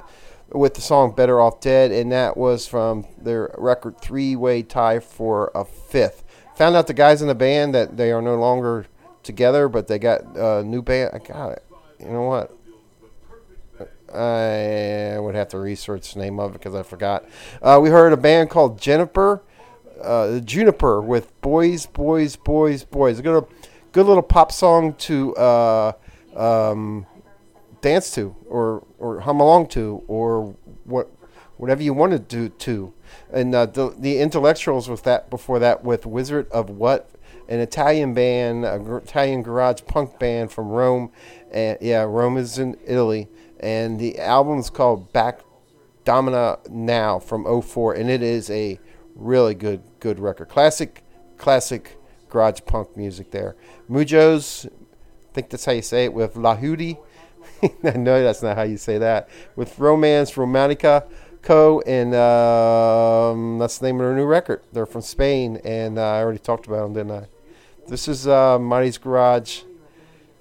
with 0.52 0.76
the 0.76 0.82
song 0.82 1.14
Better 1.16 1.42
Off 1.42 1.60
Dead, 1.60 1.92
and 1.92 2.12
that 2.12 2.38
was 2.38 2.68
from 2.68 3.06
their 3.22 3.54
record 3.58 4.00
Three 4.00 4.36
Way 4.36 4.64
Tie 4.64 5.00
for 5.00 5.52
a 5.56 5.66
Fifth. 5.66 6.24
Found 6.56 6.76
out 6.76 6.88
the 6.88 6.94
guys 6.94 7.22
in 7.22 7.28
the 7.28 7.36
band 7.36 7.74
that 7.74 7.98
they 7.98 8.12
are 8.12 8.22
no 8.22 8.36
longer 8.36 8.86
together, 9.24 9.68
but 9.68 9.88
they 9.88 9.98
got 9.98 10.22
a 10.36 10.64
new 10.64 10.82
band. 10.82 11.12
I 11.14 11.18
got 11.18 11.50
it. 11.54 11.66
You 12.00 12.10
know 12.12 12.24
what? 12.24 12.56
I 14.14 15.18
would 15.20 15.34
have 15.34 15.48
to 15.50 15.60
research 15.60 16.14
the 16.14 16.20
name 16.20 16.40
of 16.40 16.52
it 16.52 16.54
because 16.54 16.76
I 16.76 16.84
forgot. 16.84 17.26
Uh, 17.62 17.80
we 17.82 17.90
heard 17.90 18.14
a 18.14 18.18
band 18.18 18.52
called 18.52 18.80
Juniper, 18.80 19.42
uh, 20.04 20.40
Juniper 20.40 21.02
with 21.02 21.40
Boys, 21.42 21.86
Boys, 21.86 22.36
Boys, 22.36 22.84
Boys. 22.84 23.20
A 23.20 23.22
good, 23.22 23.46
good 23.92 24.06
little 24.06 24.24
pop 24.24 24.52
song 24.52 24.94
to 24.96 25.36
uh, 25.36 25.94
um, 26.36 27.06
dance 27.82 28.14
to 28.16 28.36
or, 28.48 28.86
or 29.00 29.22
hum 29.22 29.40
along 29.40 29.68
to 29.68 30.04
or 30.08 30.56
what 30.86 31.10
whatever 31.58 31.84
you 31.84 31.94
want 31.94 32.12
to 32.12 32.20
do 32.20 32.50
to. 32.50 32.94
And 33.32 33.54
uh, 33.54 33.68
the, 33.68 33.96
the 33.98 34.20
intellectuals 34.20 34.90
with 34.90 35.04
that 35.04 35.30
before 35.30 35.60
that 35.60 35.84
with 35.84 36.06
Wizard 36.06 36.50
of 36.52 36.70
What, 36.70 37.10
an 37.48 37.60
Italian 37.60 38.14
band, 38.14 38.66
a 38.66 38.80
gr- 38.80 38.98
Italian 38.98 39.44
garage 39.44 39.82
punk 39.88 40.20
band 40.20 40.52
from 40.52 40.70
Rome. 40.70 41.12
And 41.52 41.78
yeah, 41.80 42.02
Rome 42.02 42.38
is 42.38 42.58
in 42.58 42.78
Italy. 42.86 43.30
And 43.60 44.00
the 44.00 44.20
album's 44.20 44.70
called 44.70 45.14
Back 45.14 45.42
Domina 46.04 46.60
Now 46.70 47.20
from 47.20 47.62
04 47.62 47.94
and 47.94 48.10
it 48.10 48.22
is 48.22 48.50
a 48.50 48.80
really 49.16 49.56
good 49.56 49.82
good 50.04 50.20
record. 50.20 50.50
Classic 50.50 51.02
classic 51.38 51.98
garage 52.30 52.60
punk 52.66 52.98
music 52.98 53.32
there. 53.32 53.56
Mujos, 53.90 54.66
I 54.66 55.34
think 55.34 55.50
that's 55.50 55.64
how 55.64 55.72
you 55.72 55.82
say 55.82 56.04
it 56.04 56.14
with 56.14 56.36
La 56.36 56.58
Hudi. 56.58 56.98
I 57.84 57.92
know 57.92 58.22
that's 58.22 58.44
not 58.44 58.58
how 58.58 58.64
you 58.64 58.76
say 58.76 58.98
that. 58.98 59.30
With 59.56 59.80
Romance 59.80 60.34
Romantica 60.34 61.10
Co. 61.42 61.82
And 61.82 62.14
um, 62.16 63.60
that's 63.60 63.78
the 63.78 63.88
name 63.88 63.96
of 64.02 64.08
their 64.08 64.16
new 64.16 64.26
record. 64.26 64.62
They're 64.74 64.86
from 64.86 65.02
Spain, 65.02 65.62
and 65.64 65.98
uh, 65.98 66.02
I 66.02 66.22
already 66.22 66.40
talked 66.40 66.68
about 66.68 66.84
them, 66.84 66.94
didn't 66.94 67.24
I? 67.24 67.28
This 67.88 68.10
is 68.10 68.28
uh, 68.28 68.60
Mighty's 68.60 68.98
Garage. 68.98 69.62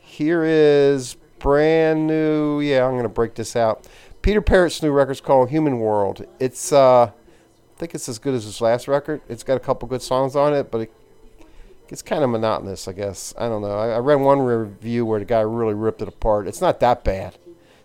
Here 0.01 0.45
is 0.45 1.17
brand 1.39 2.09
new. 2.09 2.61
Yeah, 2.61 2.85
I'm 2.85 2.93
going 2.93 3.05
to 3.05 3.09
break 3.09 3.37
this 3.37 3.55
out. 3.55 3.87
Peter 4.23 4.41
Perrett's 4.41 4.83
new 4.83 4.91
record's 4.91 5.21
called 5.21 5.51
Human 5.51 5.79
World. 5.79 6.25
It's, 6.41 6.73
uh, 6.73 7.13
think 7.83 7.97
it's 7.97 8.09
as 8.09 8.21
good 8.21 8.33
as 8.33 8.45
his 8.45 8.61
last 8.61 8.87
record. 8.87 9.23
It's 9.29 9.43
got 9.43 9.57
a 9.57 9.61
couple 9.61 9.89
good 9.89 10.03
songs 10.03 10.37
on 10.37 10.55
it, 10.55 10.71
but 10.71 10.83
it 10.83 10.93
it's 11.89 12.01
kind 12.01 12.23
of 12.23 12.31
monotonous, 12.31 12.87
I 12.87 12.93
guess. 12.93 13.35
I 13.37 13.49
don't 13.49 13.61
know. 13.61 13.77
I, 13.77 13.89
I 13.89 13.99
read 13.99 14.15
one 14.15 14.39
review 14.39 15.05
where 15.05 15.19
the 15.19 15.25
guy 15.25 15.41
really 15.41 15.75
ripped 15.75 16.01
it 16.01 16.07
apart. 16.07 16.47
It's 16.47 16.61
not 16.61 16.79
that 16.79 17.03
bad. 17.03 17.37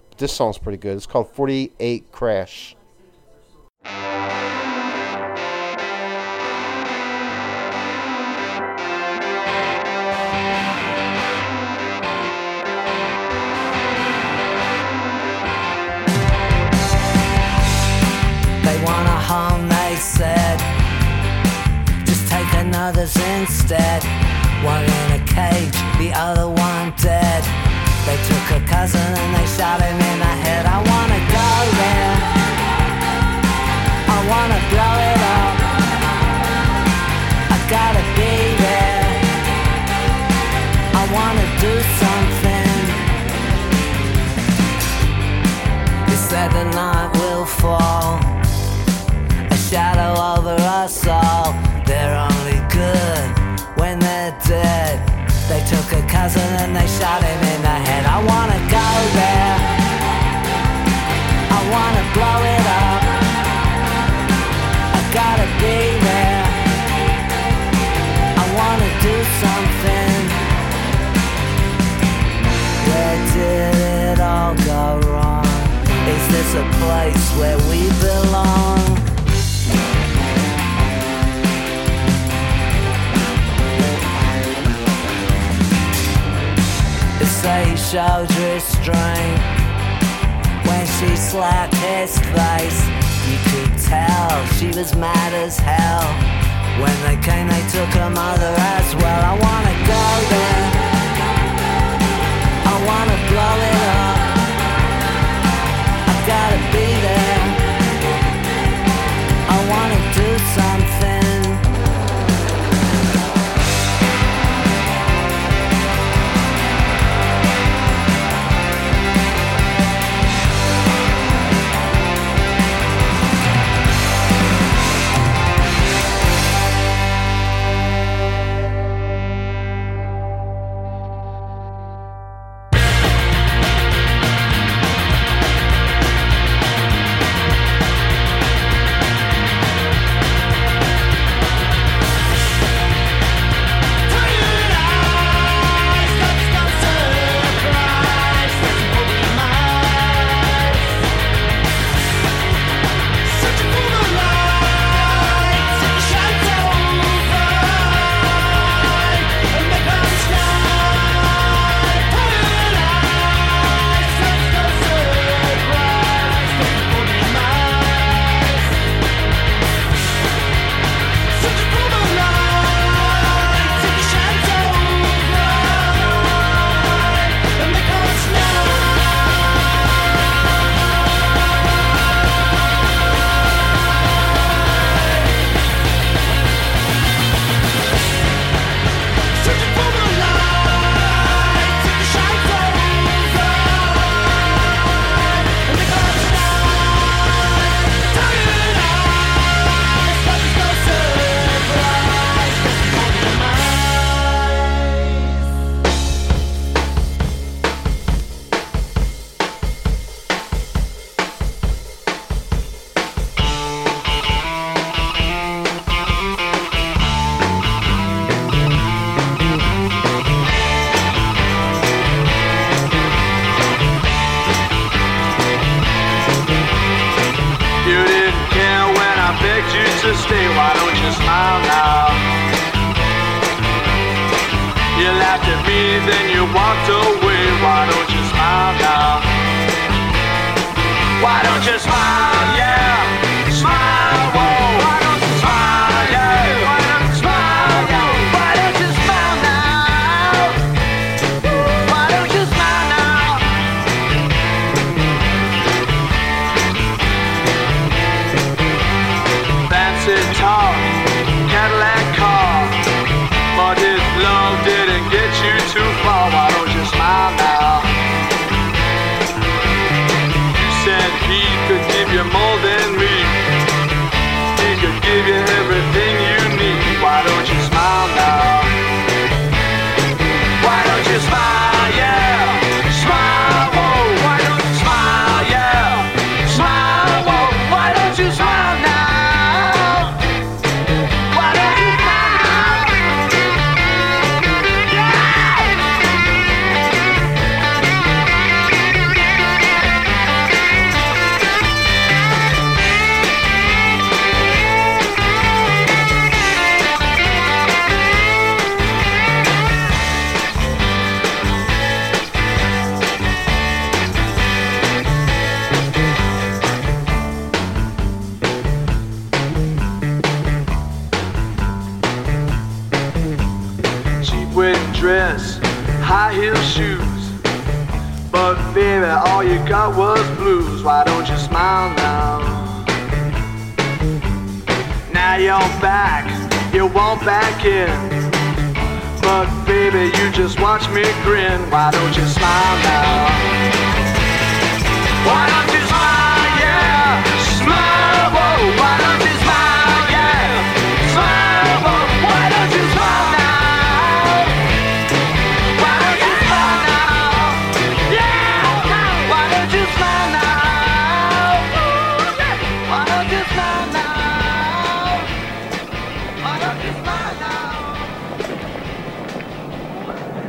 But 0.09 0.19
this 0.19 0.31
song's 0.31 0.59
pretty 0.59 0.77
good. 0.77 0.95
It's 0.95 1.07
called 1.07 1.31
48 1.33 2.11
Crash. 2.11 2.75
They 18.63 19.76
said. 19.99 20.59
Just 22.05 22.27
take 22.29 22.51
another's 22.53 23.15
instead. 23.15 24.03
One 24.63 24.83
in 24.83 25.11
a 25.19 25.23
cage, 25.25 25.77
the 25.97 26.11
other 26.13 26.47
one 26.47 26.93
dead. 26.97 27.43
They 28.05 28.17
took 28.29 28.45
a 28.59 28.61
cousin 28.67 29.01
and 29.01 29.35
they 29.35 29.47
shot 29.57 29.81
him 29.81 29.99
in 29.99 30.19
the 30.19 30.33
head. 30.45 30.65
I 30.65 30.77
wanna 30.91 31.21
go 31.37 31.49
there. 31.81 32.15
I 34.15 34.19
wanna 34.31 34.59
blow 34.71 34.95
it 35.11 35.21
up. 35.35 35.46
Shadow 49.77 50.13
over 50.33 50.57
us 50.81 51.05
all. 51.05 51.53
They're 51.85 52.17
only 52.29 52.59
good 52.81 53.27
when 53.79 53.99
they're 53.99 54.35
dead. 54.47 54.95
They 55.49 55.61
took 55.71 55.87
a 56.01 56.03
cousin 56.15 56.49
and 56.63 56.71
they 56.75 56.87
shot 56.99 57.21
him 57.21 57.41
in 57.53 57.59
the 57.69 57.77
head. 57.87 58.03
I 58.15 58.17
wanna 58.31 58.59
go 58.79 58.89
there. 59.21 59.55
I 61.57 61.61
wanna 61.73 62.05
blow 62.15 62.39
it 62.55 62.65
up. 62.85 63.01
I 64.97 65.01
gotta 65.19 65.47
be 65.61 65.77
there. 66.09 66.43
I 68.43 68.45
wanna 68.59 68.91
do 69.07 69.15
something. 69.43 70.17
Where 72.89 73.17
did 73.35 73.75
it 74.01 74.19
all 74.31 74.55
go 74.73 74.83
wrong? 75.07 75.51
Is 76.15 76.23
this 76.33 76.49
a 76.63 76.65
place 76.81 77.25
where 77.39 77.59
we 77.69 77.79
belong? 78.01 78.36
Showed 87.91 88.29
restraint 88.43 89.39
when 90.67 90.85
she 90.99 91.15
slapped 91.15 91.73
his 91.75 92.19
face. 92.35 92.81
You 93.29 93.37
could 93.47 93.79
tell 93.79 94.45
she 94.57 94.67
was 94.77 94.93
mad 94.93 95.33
as 95.33 95.57
hell. 95.57 96.03
When 96.83 96.97
they 97.03 97.15
came, 97.23 97.47
they 97.47 97.63
took 97.71 97.87
her 97.95 98.09
mother 98.09 98.53
as 98.75 98.93
well. 98.95 99.21
I 99.23 99.39
wanna 99.39 99.75
go 99.87 100.29
there. 100.35 100.66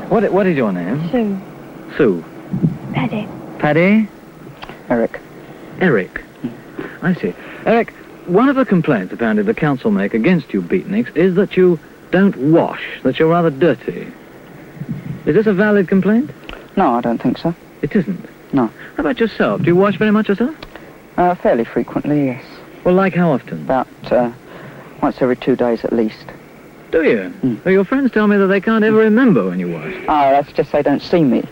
What, 0.08 0.32
what 0.32 0.46
is 0.46 0.56
your 0.56 0.72
name? 0.72 1.10
Sue. 1.10 1.96
Sue. 1.96 2.24
Paddy. 2.94 3.28
Paddy? 3.58 4.08
Eric. 4.88 5.20
Eric. 5.80 6.24
I 7.02 7.14
see. 7.14 7.34
Eric, 7.66 7.92
one 8.26 8.48
of 8.48 8.56
the 8.56 8.64
complaints 8.64 9.12
apparently 9.12 9.42
the 9.42 9.54
council 9.54 9.90
make 9.90 10.14
against 10.14 10.52
you 10.52 10.62
beatniks 10.62 11.14
is 11.14 11.34
that 11.34 11.56
you 11.56 11.78
don't 12.10 12.36
wash, 12.36 12.82
that 13.02 13.18
you're 13.18 13.28
rather 13.28 13.50
dirty. 13.50 14.10
Is 15.26 15.34
this 15.34 15.46
a 15.46 15.52
valid 15.52 15.88
complaint? 15.88 16.30
No, 16.76 16.94
I 16.94 17.00
don't 17.02 17.20
think 17.22 17.36
so. 17.36 17.54
It 17.82 17.94
isn't? 17.94 18.28
No. 18.54 18.68
How 18.96 19.00
about 19.00 19.20
yourself? 19.20 19.60
Do 19.60 19.66
you 19.66 19.76
wash 19.76 19.98
very 19.98 20.10
much 20.10 20.28
yourself? 20.28 20.56
Uh, 21.18 21.34
fairly 21.34 21.64
frequently, 21.64 22.26
yes. 22.26 22.44
Well, 22.82 22.94
like 22.94 23.14
how 23.14 23.32
often? 23.32 23.62
About 23.62 23.88
uh, 24.10 24.32
once 25.02 25.20
every 25.20 25.36
two 25.36 25.56
days 25.56 25.84
at 25.84 25.92
least. 25.92 26.26
Do 26.90 27.02
you? 27.02 27.32
Mm. 27.42 27.64
Well, 27.64 27.72
your 27.72 27.84
friends 27.84 28.10
tell 28.12 28.26
me 28.26 28.36
that 28.38 28.46
they 28.46 28.60
can't 28.60 28.84
ever 28.84 28.96
remember 28.96 29.48
when 29.48 29.60
you 29.60 29.68
was. 29.68 29.94
Ah, 30.08 30.28
oh, 30.28 30.30
that's 30.30 30.52
just 30.52 30.72
they 30.72 30.82
don't 30.82 31.02
see 31.02 31.22
me. 31.22 31.44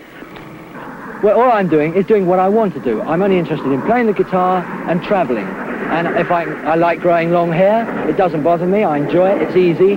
Well, 1.23 1.39
all 1.39 1.51
I'm 1.51 1.67
doing 1.67 1.95
is 1.95 2.05
doing 2.05 2.27
what 2.27 2.39
I 2.39 2.49
want 2.49 2.73
to 2.73 2.79
do. 2.79 3.01
I'm 3.01 3.21
only 3.21 3.37
interested 3.37 3.71
in 3.71 3.81
playing 3.83 4.07
the 4.07 4.13
guitar 4.13 4.63
and 4.87 5.01
travelling. 5.03 5.47
And 5.47 6.07
if 6.17 6.31
I, 6.31 6.43
I 6.43 6.75
like 6.75 6.99
growing 6.99 7.31
long 7.31 7.51
hair, 7.51 8.07
it 8.09 8.17
doesn't 8.17 8.43
bother 8.43 8.67
me. 8.67 8.83
I 8.83 8.97
enjoy 8.97 9.31
it. 9.31 9.41
It's 9.43 9.55
easy. 9.55 9.93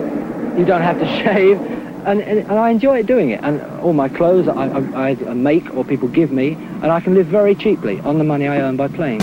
You 0.59 0.65
don't 0.65 0.83
have 0.83 0.99
to 0.99 1.07
shave. 1.23 1.61
And, 2.07 2.23
and, 2.23 2.39
and 2.41 2.53
I 2.53 2.71
enjoy 2.71 3.03
doing 3.03 3.31
it. 3.31 3.41
And 3.43 3.61
all 3.81 3.93
my 3.93 4.09
clothes 4.09 4.49
I, 4.49 4.69
I, 4.69 5.11
I 5.11 5.35
make 5.35 5.75
or 5.75 5.85
people 5.85 6.09
give 6.09 6.33
me, 6.33 6.53
and 6.53 6.87
I 6.87 7.01
can 7.01 7.15
live 7.15 7.27
very 7.27 7.55
cheaply 7.55 8.01
on 8.01 8.19
the 8.19 8.25
money 8.25 8.47
I 8.49 8.61
earn 8.61 8.77
by 8.77 8.89
playing. 8.89 9.21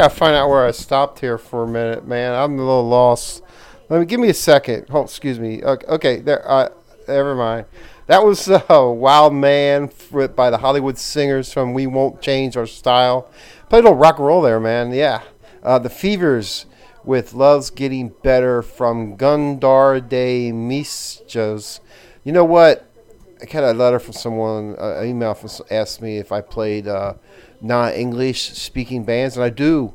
Gotta 0.00 0.14
find 0.14 0.34
out 0.34 0.48
where 0.48 0.66
I 0.66 0.70
stopped 0.70 1.20
here 1.20 1.36
for 1.36 1.64
a 1.64 1.68
minute, 1.68 2.06
man. 2.06 2.32
I'm 2.32 2.54
a 2.54 2.56
little 2.56 2.88
lost. 2.88 3.42
Let 3.90 4.00
me 4.00 4.06
give 4.06 4.18
me 4.18 4.30
a 4.30 4.34
second. 4.34 4.86
Oh, 4.88 5.02
excuse 5.02 5.38
me. 5.38 5.62
Okay, 5.62 5.86
okay 5.88 6.20
there. 6.20 6.50
Uh, 6.50 6.70
never 7.06 7.34
mind. 7.34 7.66
That 8.06 8.24
was 8.24 8.48
uh, 8.48 8.62
"Wild 8.70 9.34
Man" 9.34 9.90
by 10.34 10.48
the 10.48 10.56
Hollywood 10.56 10.96
Singers 10.96 11.52
from 11.52 11.74
"We 11.74 11.86
Won't 11.86 12.22
Change 12.22 12.56
Our 12.56 12.66
Style." 12.66 13.30
Played 13.68 13.80
a 13.80 13.88
little 13.88 13.98
rock 13.98 14.16
and 14.16 14.26
roll 14.26 14.40
there, 14.40 14.58
man. 14.58 14.90
Yeah. 14.92 15.20
Uh, 15.62 15.78
the 15.78 15.90
Fevers 15.90 16.64
with 17.04 17.34
"Love's 17.34 17.68
Getting 17.68 18.14
Better" 18.22 18.62
from 18.62 19.18
Gundar 19.18 20.00
de 20.08 20.50
Misjos. 20.50 21.80
You 22.24 22.32
know 22.32 22.46
what? 22.46 22.86
I 23.42 23.44
got 23.44 23.64
a 23.64 23.72
letter 23.72 23.98
from 23.98 24.14
someone, 24.14 24.76
uh, 24.78 25.00
an 25.00 25.08
email 25.08 25.34
from 25.34 25.50
asked 25.70 26.00
me 26.00 26.16
if 26.16 26.32
I 26.32 26.40
played 26.40 26.88
uh, 26.88 27.14
non-English 27.60 28.52
speaking 28.52 29.04
bands, 29.04 29.36
and 29.36 29.44
I 29.44 29.50
do, 29.50 29.94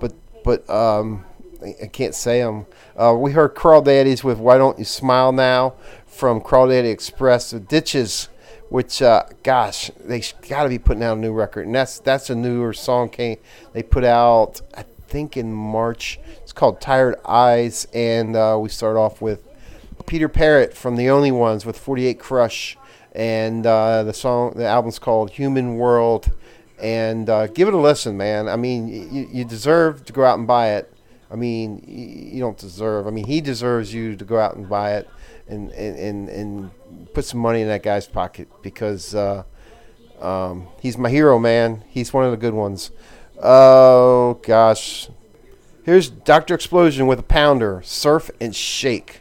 but 0.00 0.12
but 0.44 0.68
um, 0.68 1.24
I, 1.62 1.86
can't 1.86 2.14
say 2.14 2.40
them. 2.40 2.66
Uh, 2.96 3.14
we 3.18 3.32
heard 3.32 3.54
Crawdaddys 3.54 4.22
with 4.22 4.38
"Why 4.38 4.58
Don't 4.58 4.78
You 4.78 4.84
Smile 4.84 5.32
Now" 5.32 5.74
from 6.06 6.40
Crawdaddy 6.40 6.90
Express, 6.90 7.50
the 7.50 7.60
Ditches, 7.60 8.28
which 8.68 9.02
uh, 9.02 9.24
gosh, 9.42 9.90
they 9.98 10.22
got 10.48 10.64
to 10.64 10.68
be 10.68 10.78
putting 10.78 11.02
out 11.02 11.16
a 11.16 11.20
new 11.20 11.32
record, 11.32 11.66
and 11.66 11.74
that's 11.74 11.98
that's 11.98 12.30
a 12.30 12.34
newer 12.34 12.72
song 12.72 13.08
came 13.08 13.38
they 13.72 13.82
put 13.82 14.04
out 14.04 14.60
I 14.76 14.84
think 15.08 15.36
in 15.36 15.52
March. 15.52 16.18
It's 16.42 16.52
called 16.52 16.80
Tired 16.80 17.16
Eyes, 17.24 17.86
and 17.92 18.36
uh, 18.36 18.58
we 18.60 18.68
start 18.68 18.96
off 18.96 19.20
with 19.20 19.48
Peter 20.06 20.28
Perrett 20.28 20.74
from 20.74 20.96
The 20.96 21.10
Only 21.10 21.30
Ones 21.30 21.66
with 21.66 21.78
48 21.78 22.18
Crash, 22.18 22.78
and 23.12 23.66
uh, 23.66 24.04
the 24.04 24.14
song, 24.14 24.54
the 24.56 24.66
album's 24.66 24.98
called 24.98 25.30
Human 25.32 25.76
World, 25.76 26.30
and 26.80 27.28
uh, 27.28 27.46
give 27.48 27.68
it 27.68 27.74
a 27.74 27.78
listen, 27.78 28.16
man. 28.16 28.48
I 28.48 28.56
mean, 28.56 28.88
you, 28.88 29.28
you 29.32 29.44
deserve 29.44 30.04
to 30.06 30.12
go 30.12 30.24
out 30.24 30.38
and 30.38 30.46
buy 30.46 30.74
it. 30.74 30.92
I 31.30 31.36
mean, 31.36 31.84
you 31.86 32.40
don't 32.40 32.56
deserve. 32.56 33.06
I 33.06 33.10
mean, 33.10 33.26
he 33.26 33.40
deserves 33.40 33.92
you 33.92 34.16
to 34.16 34.24
go 34.24 34.38
out 34.38 34.56
and 34.56 34.68
buy 34.68 34.96
it, 34.96 35.08
and 35.46 35.70
and 35.72 35.98
and, 35.98 36.28
and 36.28 36.70
put 37.12 37.24
some 37.24 37.40
money 37.40 37.60
in 37.60 37.68
that 37.68 37.82
guy's 37.82 38.06
pocket 38.06 38.48
because 38.62 39.14
uh, 39.14 39.42
um, 40.20 40.68
he's 40.80 40.96
my 40.96 41.10
hero, 41.10 41.38
man. 41.38 41.84
He's 41.88 42.12
one 42.12 42.24
of 42.24 42.30
the 42.30 42.38
good 42.38 42.54
ones. 42.54 42.90
Oh 43.42 44.40
gosh, 44.42 45.08
here's 45.84 46.08
Doctor 46.08 46.54
Explosion 46.54 47.06
with 47.06 47.18
a 47.18 47.24
pounder, 47.24 47.82
surf 47.84 48.30
and 48.40 48.56
shake. 48.56 49.20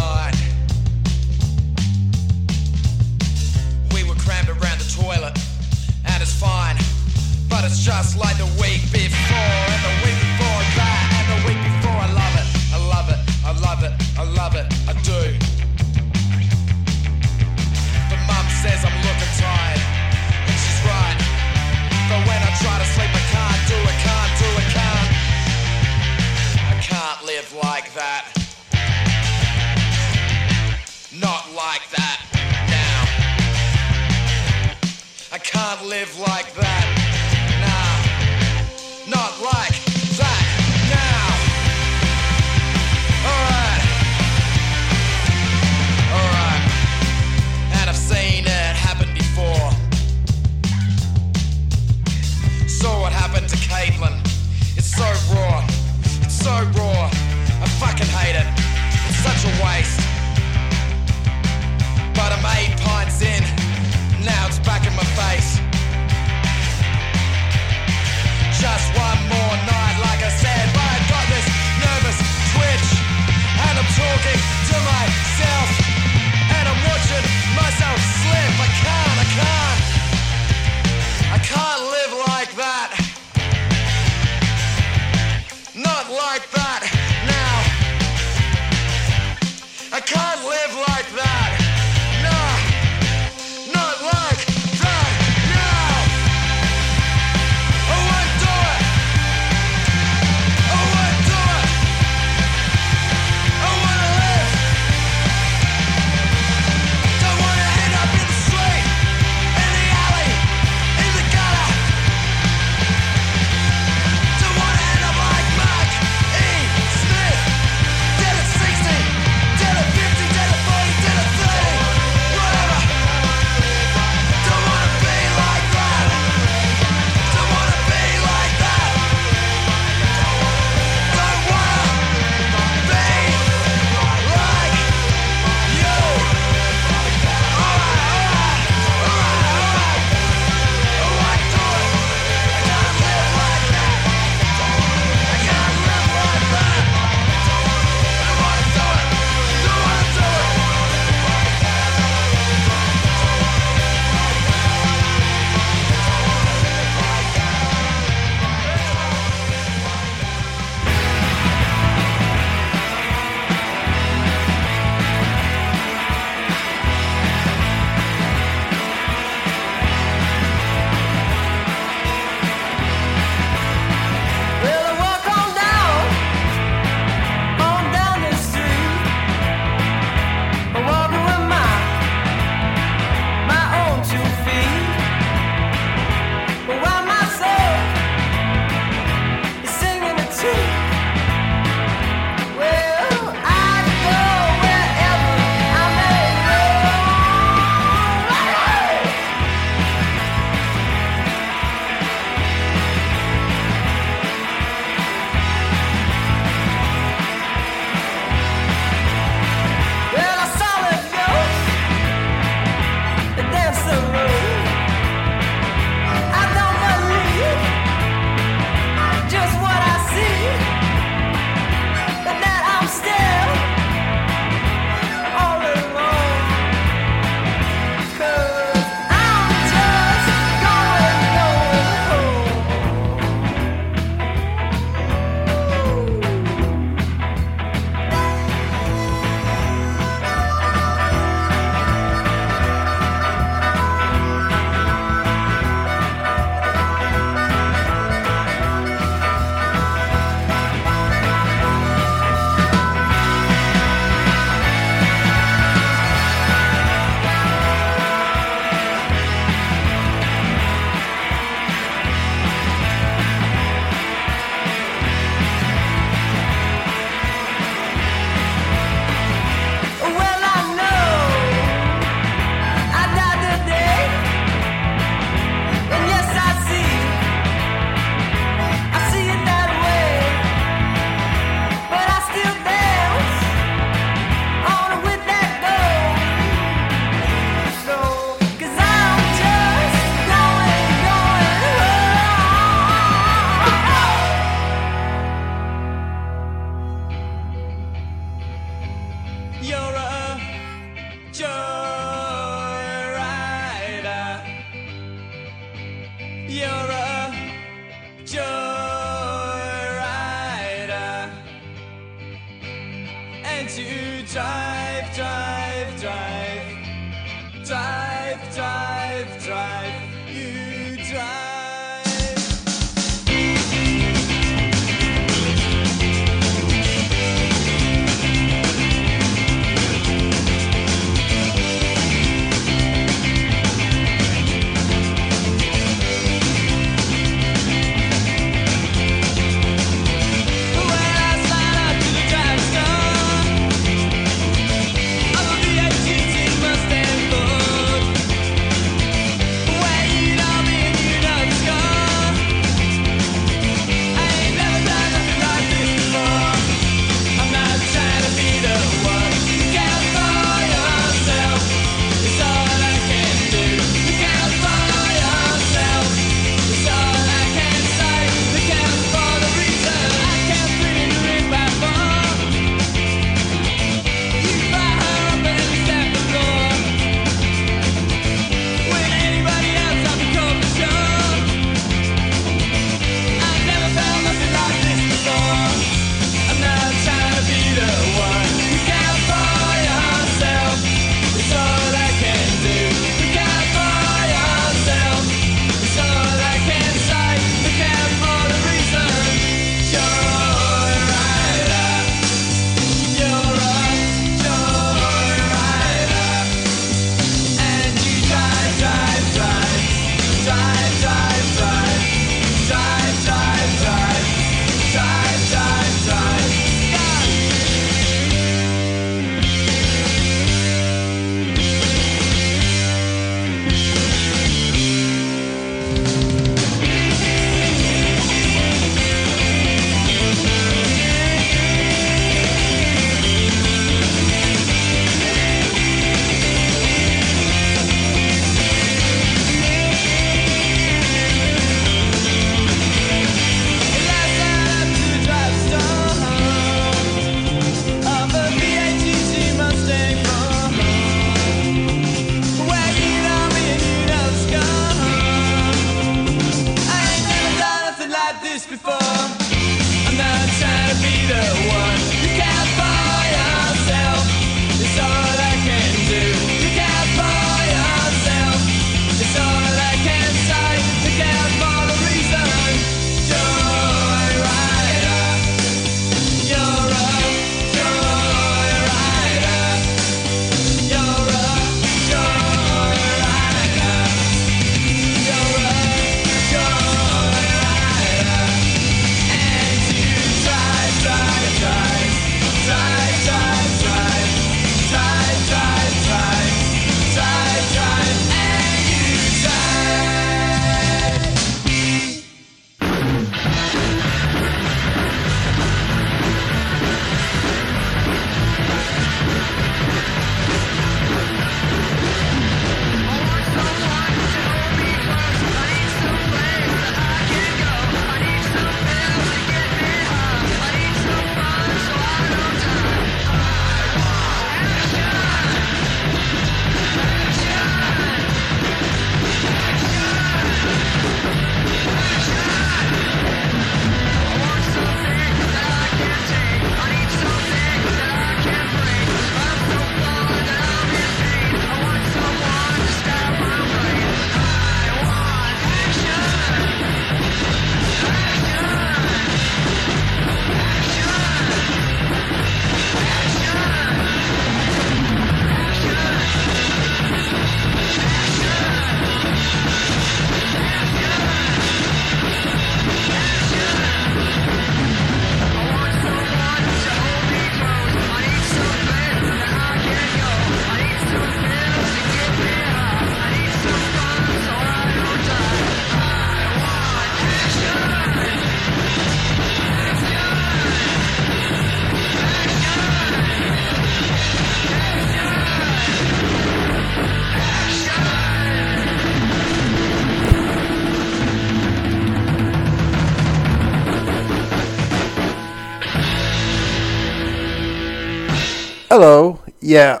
Yeah, 599.70 600.00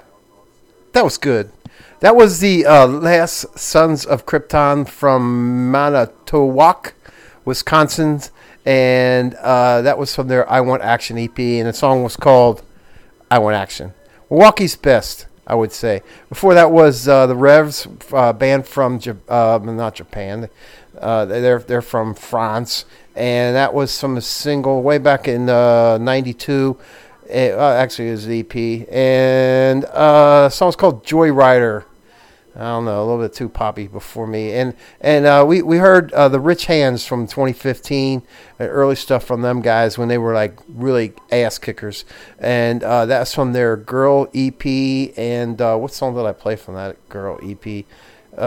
that 0.94 1.04
was 1.04 1.16
good. 1.16 1.52
That 2.00 2.16
was 2.16 2.40
the 2.40 2.66
uh, 2.66 2.88
last 2.88 3.56
Sons 3.56 4.04
of 4.04 4.26
Krypton 4.26 4.88
from 4.88 5.70
Manitowoc, 5.70 6.94
Wisconsin, 7.44 8.20
and 8.66 9.36
uh, 9.36 9.80
that 9.82 9.96
was 9.96 10.12
from 10.12 10.26
their 10.26 10.50
"I 10.50 10.60
Want 10.60 10.82
Action" 10.82 11.16
EP, 11.16 11.38
and 11.38 11.68
the 11.68 11.72
song 11.72 12.02
was 12.02 12.16
called 12.16 12.64
"I 13.30 13.38
Want 13.38 13.54
Action." 13.54 13.94
Milwaukee's 14.28 14.74
best, 14.74 15.28
I 15.46 15.54
would 15.54 15.70
say. 15.70 16.02
Before 16.28 16.52
that 16.54 16.72
was 16.72 17.06
uh, 17.06 17.28
the 17.28 17.36
Revs, 17.36 17.86
uh, 18.12 18.32
band 18.32 18.66
from 18.66 18.98
uh, 19.28 19.60
not 19.62 19.94
Japan. 19.94 20.48
Uh, 20.98 21.26
they're 21.26 21.60
they're 21.60 21.80
from 21.80 22.14
France, 22.14 22.86
and 23.14 23.54
that 23.54 23.72
was 23.72 24.00
from 24.00 24.16
a 24.16 24.20
single 24.20 24.82
way 24.82 24.98
back 24.98 25.28
in 25.28 25.46
'92. 25.46 26.76
Uh, 27.30 27.74
actually, 27.76 28.08
it 28.08 28.12
was 28.12 28.28
EP, 28.28 28.54
and 28.92 29.84
uh, 29.86 30.42
the 30.44 30.50
song's 30.50 30.76
called 30.76 31.04
Joy 31.04 31.30
Rider. 31.30 31.86
I 32.56 32.64
don't 32.64 32.84
know, 32.84 33.00
a 33.00 33.04
little 33.06 33.22
bit 33.22 33.32
too 33.32 33.48
poppy 33.48 33.86
before 33.86 34.26
me. 34.26 34.52
And 34.52 34.74
and 35.00 35.24
uh, 35.24 35.44
we 35.46 35.62
we 35.62 35.78
heard 35.78 36.12
uh, 36.12 36.28
the 36.28 36.40
Rich 36.40 36.66
Hands 36.66 37.04
from 37.06 37.26
2015, 37.26 38.22
uh, 38.58 38.64
early 38.64 38.96
stuff 38.96 39.24
from 39.24 39.42
them 39.42 39.62
guys 39.62 39.96
when 39.96 40.08
they 40.08 40.18
were 40.18 40.34
like 40.34 40.58
really 40.68 41.12
ass 41.30 41.58
kickers. 41.58 42.04
And 42.38 42.82
uh, 42.82 43.06
that's 43.06 43.32
from 43.34 43.52
their 43.52 43.76
Girl 43.76 44.28
EP. 44.34 44.66
And 45.16 45.60
uh, 45.60 45.76
what 45.76 45.92
song 45.94 46.16
did 46.16 46.26
I 46.26 46.32
play 46.32 46.56
from 46.56 46.74
that 46.74 46.96
Girl 47.08 47.38
EP? 47.42 47.84
Uh, 48.36 48.40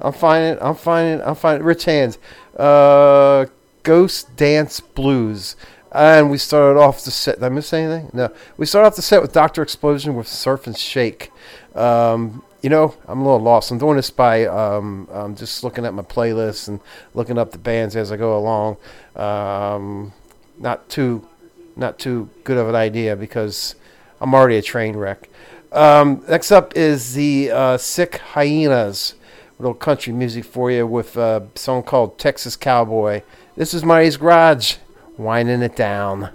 I'm 0.00 0.12
finding, 0.12 0.60
I'm 0.60 0.74
finding, 0.74 1.24
I'm 1.24 1.36
finding 1.36 1.64
Rich 1.64 1.84
Hands. 1.84 2.18
Uh, 2.56 3.46
Ghost 3.84 4.36
Dance 4.36 4.80
Blues. 4.80 5.56
And 5.94 6.30
we 6.30 6.38
started 6.38 6.80
off 6.80 7.04
the 7.04 7.10
set. 7.10 7.36
Did 7.36 7.44
I 7.44 7.48
miss 7.50 7.72
anything? 7.72 8.10
No. 8.14 8.32
We 8.56 8.64
started 8.64 8.86
off 8.86 8.96
the 8.96 9.02
set 9.02 9.20
with 9.20 9.32
Doctor 9.32 9.62
Explosion 9.62 10.14
with 10.14 10.26
Surf 10.26 10.66
and 10.66 10.76
Shake. 10.76 11.30
Um, 11.74 12.42
you 12.62 12.70
know, 12.70 12.94
I'm 13.06 13.20
a 13.20 13.24
little 13.24 13.40
lost. 13.40 13.70
I'm 13.70 13.78
doing 13.78 13.96
this 13.96 14.08
by 14.08 14.46
um, 14.46 15.08
um, 15.12 15.34
just 15.34 15.62
looking 15.62 15.84
at 15.84 15.92
my 15.92 16.02
playlist 16.02 16.68
and 16.68 16.80
looking 17.12 17.36
up 17.36 17.52
the 17.52 17.58
bands 17.58 17.94
as 17.94 18.10
I 18.10 18.16
go 18.16 18.38
along. 18.38 18.76
Um, 19.16 20.12
not 20.58 20.88
too, 20.88 21.26
not 21.76 21.98
too 21.98 22.30
good 22.44 22.56
of 22.56 22.68
an 22.68 22.74
idea 22.74 23.14
because 23.14 23.74
I'm 24.20 24.34
already 24.34 24.56
a 24.56 24.62
train 24.62 24.96
wreck. 24.96 25.28
Um, 25.72 26.24
next 26.28 26.52
up 26.52 26.76
is 26.76 27.14
the 27.14 27.50
uh, 27.50 27.76
Sick 27.76 28.16
Hyenas. 28.18 29.14
Little 29.58 29.74
country 29.74 30.12
music 30.12 30.44
for 30.44 30.70
you 30.70 30.86
with 30.86 31.16
a 31.16 31.46
song 31.54 31.82
called 31.82 32.18
Texas 32.18 32.56
Cowboy. 32.56 33.22
This 33.56 33.74
is 33.74 33.84
Marty's 33.84 34.16
Garage, 34.16 34.76
winding 35.16 35.62
it 35.62 35.76
down. 35.76 36.30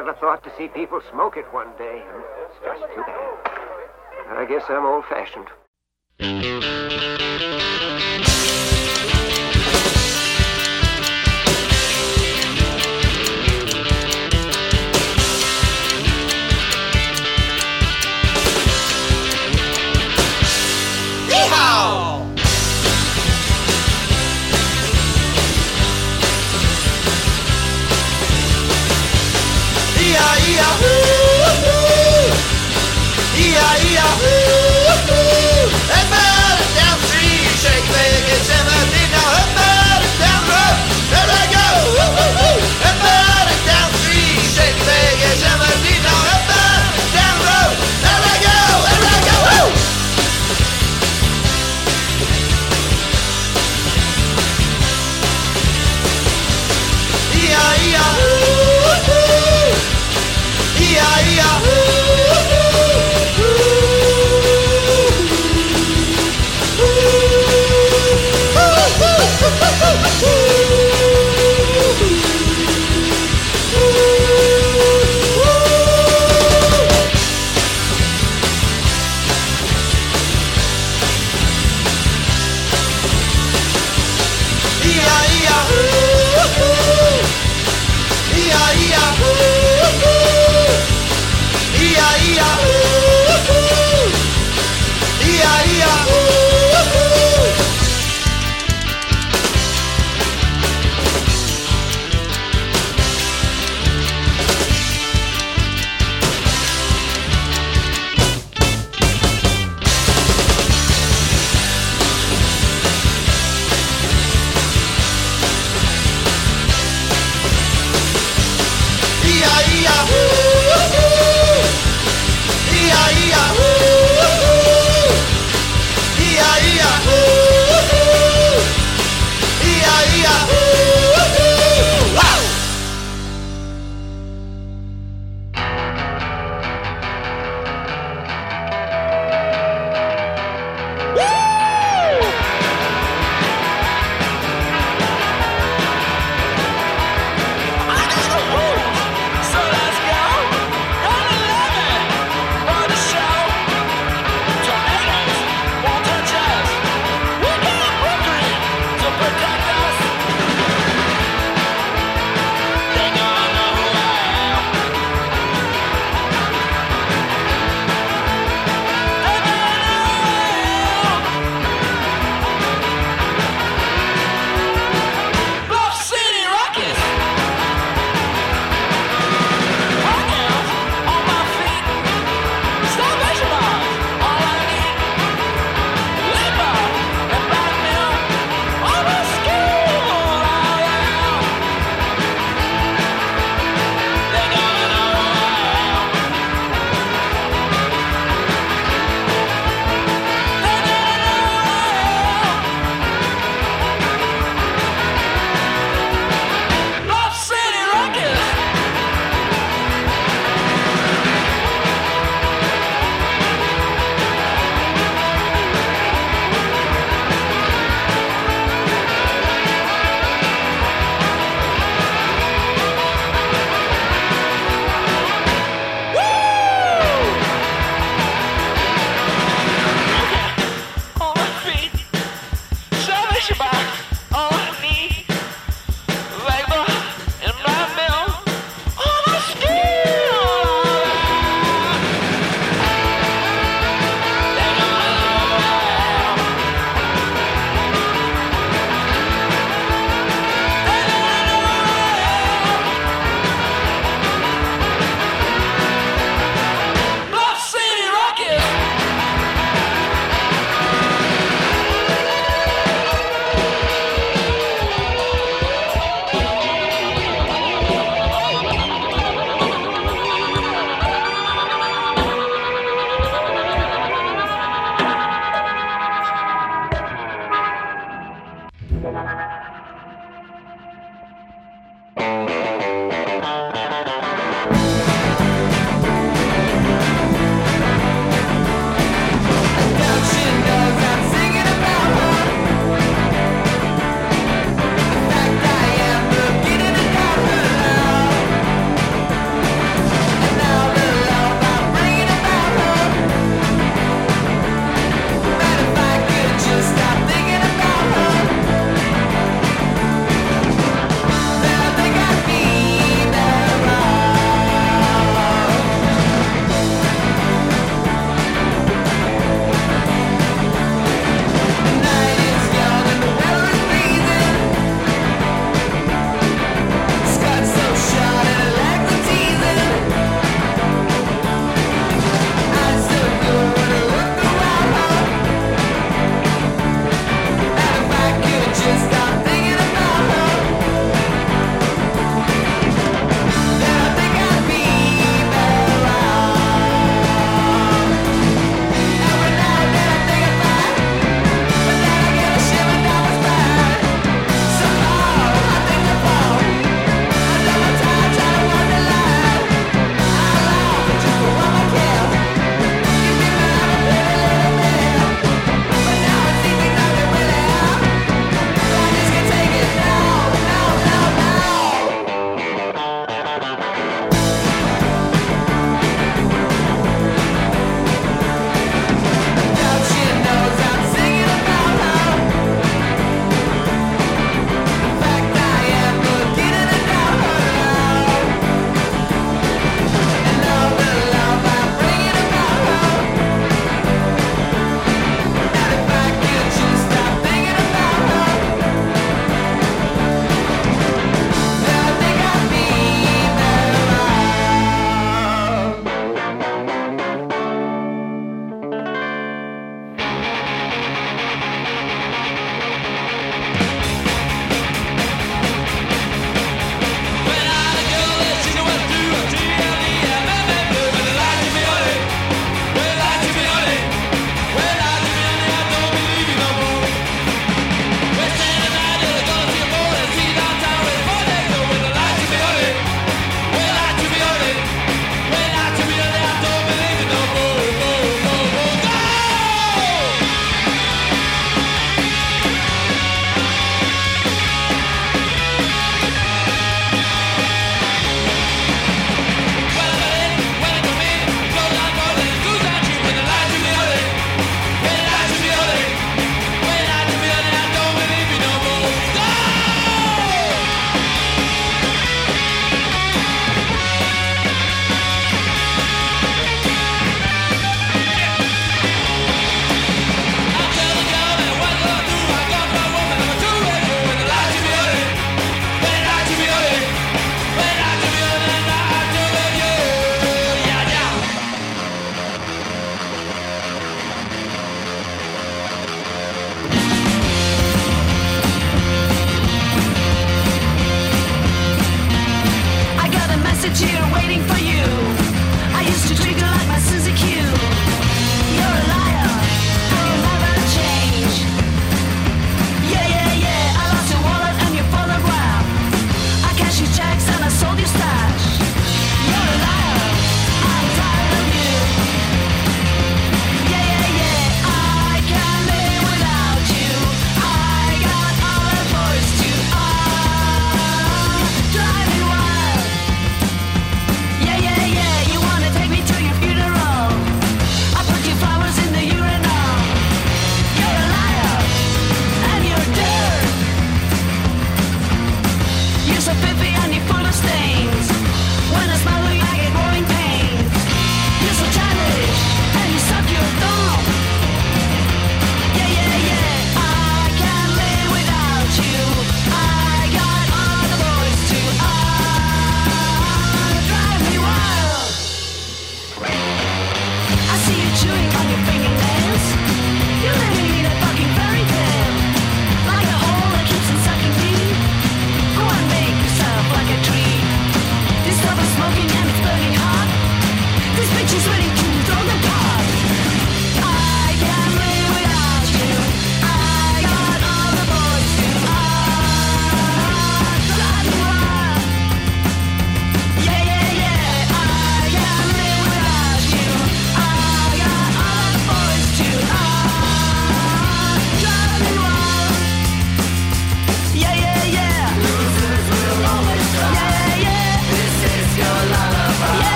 Never 0.00 0.14
thought 0.18 0.42
to 0.42 0.50
see 0.56 0.66
people 0.68 0.98
smoke 1.12 1.36
it 1.36 1.44
one 1.52 1.68
day. 1.76 2.02
It's 2.40 2.54
just 2.64 2.80
too 2.94 3.02
bad. 3.02 4.38
I 4.38 4.46
guess 4.48 4.62
I'm 4.70 4.86
old-fashioned. 4.86 5.44
Yeehaw! 5.44 5.69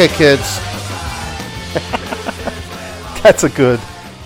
Okay, 0.00 0.14
kids. 0.14 0.58
That's 3.24 3.42
a 3.42 3.48
good, 3.48 3.80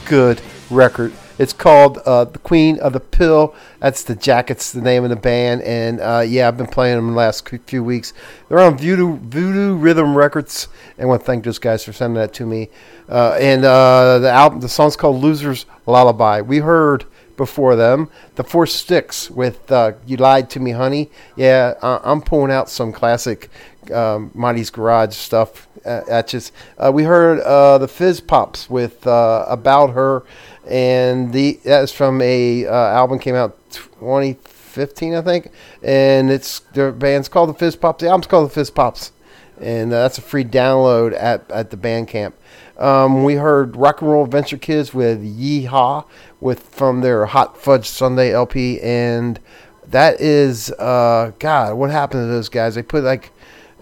good 0.05 0.43
record. 0.69 1.15
It's 1.39 1.55
called 1.55 1.97
uh, 2.05 2.27
"The 2.27 2.41
Queen 2.41 2.79
of 2.81 2.93
the 2.93 3.01
Pill." 3.01 3.55
That's 3.81 4.05
the 4.05 4.15
Jackets, 4.15 4.71
the 4.71 4.83
name 4.83 5.03
of 5.03 5.09
the 5.09 5.17
band, 5.17 5.63
and 5.63 5.99
uh, 5.99 6.25
yeah, 6.27 6.47
I've 6.49 6.59
been 6.59 6.67
playing 6.67 6.97
them 6.97 7.07
the 7.13 7.17
last 7.17 7.49
few 7.49 7.83
weeks. 7.83 8.13
They're 8.51 8.61
on 8.61 8.77
Voodoo, 8.77 9.17
Voodoo 9.17 9.75
Rhythm 9.77 10.15
Records, 10.15 10.69
and 10.99 11.05
I 11.05 11.07
want 11.07 11.23
to 11.23 11.27
thank 11.27 11.45
those 11.45 11.59
guys 11.59 11.83
for 11.83 11.95
sending 11.95 12.21
that 12.21 12.35
to 12.35 12.45
me. 12.45 12.69
Uh, 13.09 13.39
and 13.41 13.65
uh, 13.65 14.19
the 14.19 14.31
album, 14.31 14.61
the 14.61 14.69
song's 14.69 14.95
called 14.95 15.23
"Losers 15.23 15.65
Lullaby." 15.87 16.43
We 16.43 16.59
heard 16.59 17.07
before 17.39 17.77
them 17.77 18.11
the 18.35 18.45
Four 18.45 18.67
Sticks 18.67 19.31
with 19.31 19.73
uh, 19.73 19.93
"You 20.05 20.19
Lied 20.19 20.51
to 20.51 20.61
Me, 20.61 20.73
Honey." 20.73 21.11
Yeah, 21.35 21.77
I- 21.83 22.01
I'm 22.05 22.21
pulling 22.21 22.53
out 22.53 22.69
some 22.69 22.93
classic 22.93 23.49
um, 23.93 24.31
Monty's 24.35 24.71
Garage 24.71 25.15
stuff. 25.15 25.69
Uh, 25.85 26.03
at 26.09 26.29
just 26.29 26.53
uh, 26.79 26.93
we 26.93 27.03
heard 27.03 27.41
uh, 27.41 27.79
the 27.79 27.89
Fizz 27.89 28.21
Pops 28.21 28.71
with 28.71 29.07
uh, 29.07 29.45
"About 29.49 29.91
Her," 29.91 30.23
and 30.69 31.33
the 31.33 31.59
that 31.65 31.83
is 31.83 31.93
from 31.93 32.21
a 32.21 32.67
uh, 32.67 32.73
album 32.73 33.19
came 33.19 33.35
out 33.35 33.59
2015, 33.71 35.15
I 35.15 35.23
think, 35.23 35.51
and 35.83 36.31
it's 36.31 36.61
their 36.75 36.93
band's 36.93 37.29
called 37.29 37.49
the 37.51 37.55
Fizz 37.55 37.77
Pops. 37.77 38.03
The 38.03 38.09
album's 38.09 38.27
called 38.27 38.49
the 38.49 38.55
Fizz 38.55 38.71
Pops, 38.71 39.13
and 39.61 39.93
uh, 39.93 40.03
that's 40.03 40.19
a 40.19 40.23
free 40.23 40.45
download 40.45 41.15
at 41.15 41.51
at 41.51 41.71
the 41.71 41.77
Bandcamp. 41.77 42.35
Um, 42.79 43.23
we 43.23 43.35
heard 43.35 43.77
Rock 43.77 44.01
and 44.01 44.11
Roll 44.11 44.25
Adventure 44.25 44.57
Kids 44.57 44.95
with 44.95 45.23
Yeehaw 45.23 46.05
with 46.41 46.63
from 46.63 47.01
their 47.01 47.27
Hot 47.27 47.57
Fudge 47.57 47.89
Sunday 47.89 48.33
LP, 48.33 48.81
and 48.81 49.39
that 49.87 50.21
is 50.21 50.71
uh, 50.73 51.33
God. 51.39 51.75
What 51.75 51.91
happened 51.91 52.23
to 52.23 52.27
those 52.27 52.49
guys? 52.49 52.75
They 52.75 52.83
put 52.83 53.05
like 53.05 53.31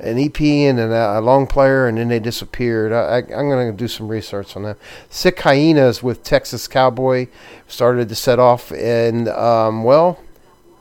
an 0.03 0.19
EP 0.19 0.41
and 0.41 0.79
a, 0.79 1.21
long 1.21 1.47
player, 1.47 1.87
and 1.87 1.99
then 1.99 2.09
they 2.09 2.19
disappeared. 2.19 2.93
I, 2.93 3.19
I'm 3.19 3.49
going 3.49 3.71
to 3.71 3.77
do 3.77 3.89
some 3.89 4.09
research 4.09 4.57
on 4.57 4.63
that. 4.65 4.79
Sick 5.09 5.41
Hyenas 5.41 6.03
with 6.03 6.23
Texas 6.23 6.67
Cowboy 6.69 7.29
started 7.69 8.09
to 8.09 8.15
set 8.15 8.39
off, 8.39 8.73
and 8.73 9.29
um, 9.29 9.85
well, 9.85 10.21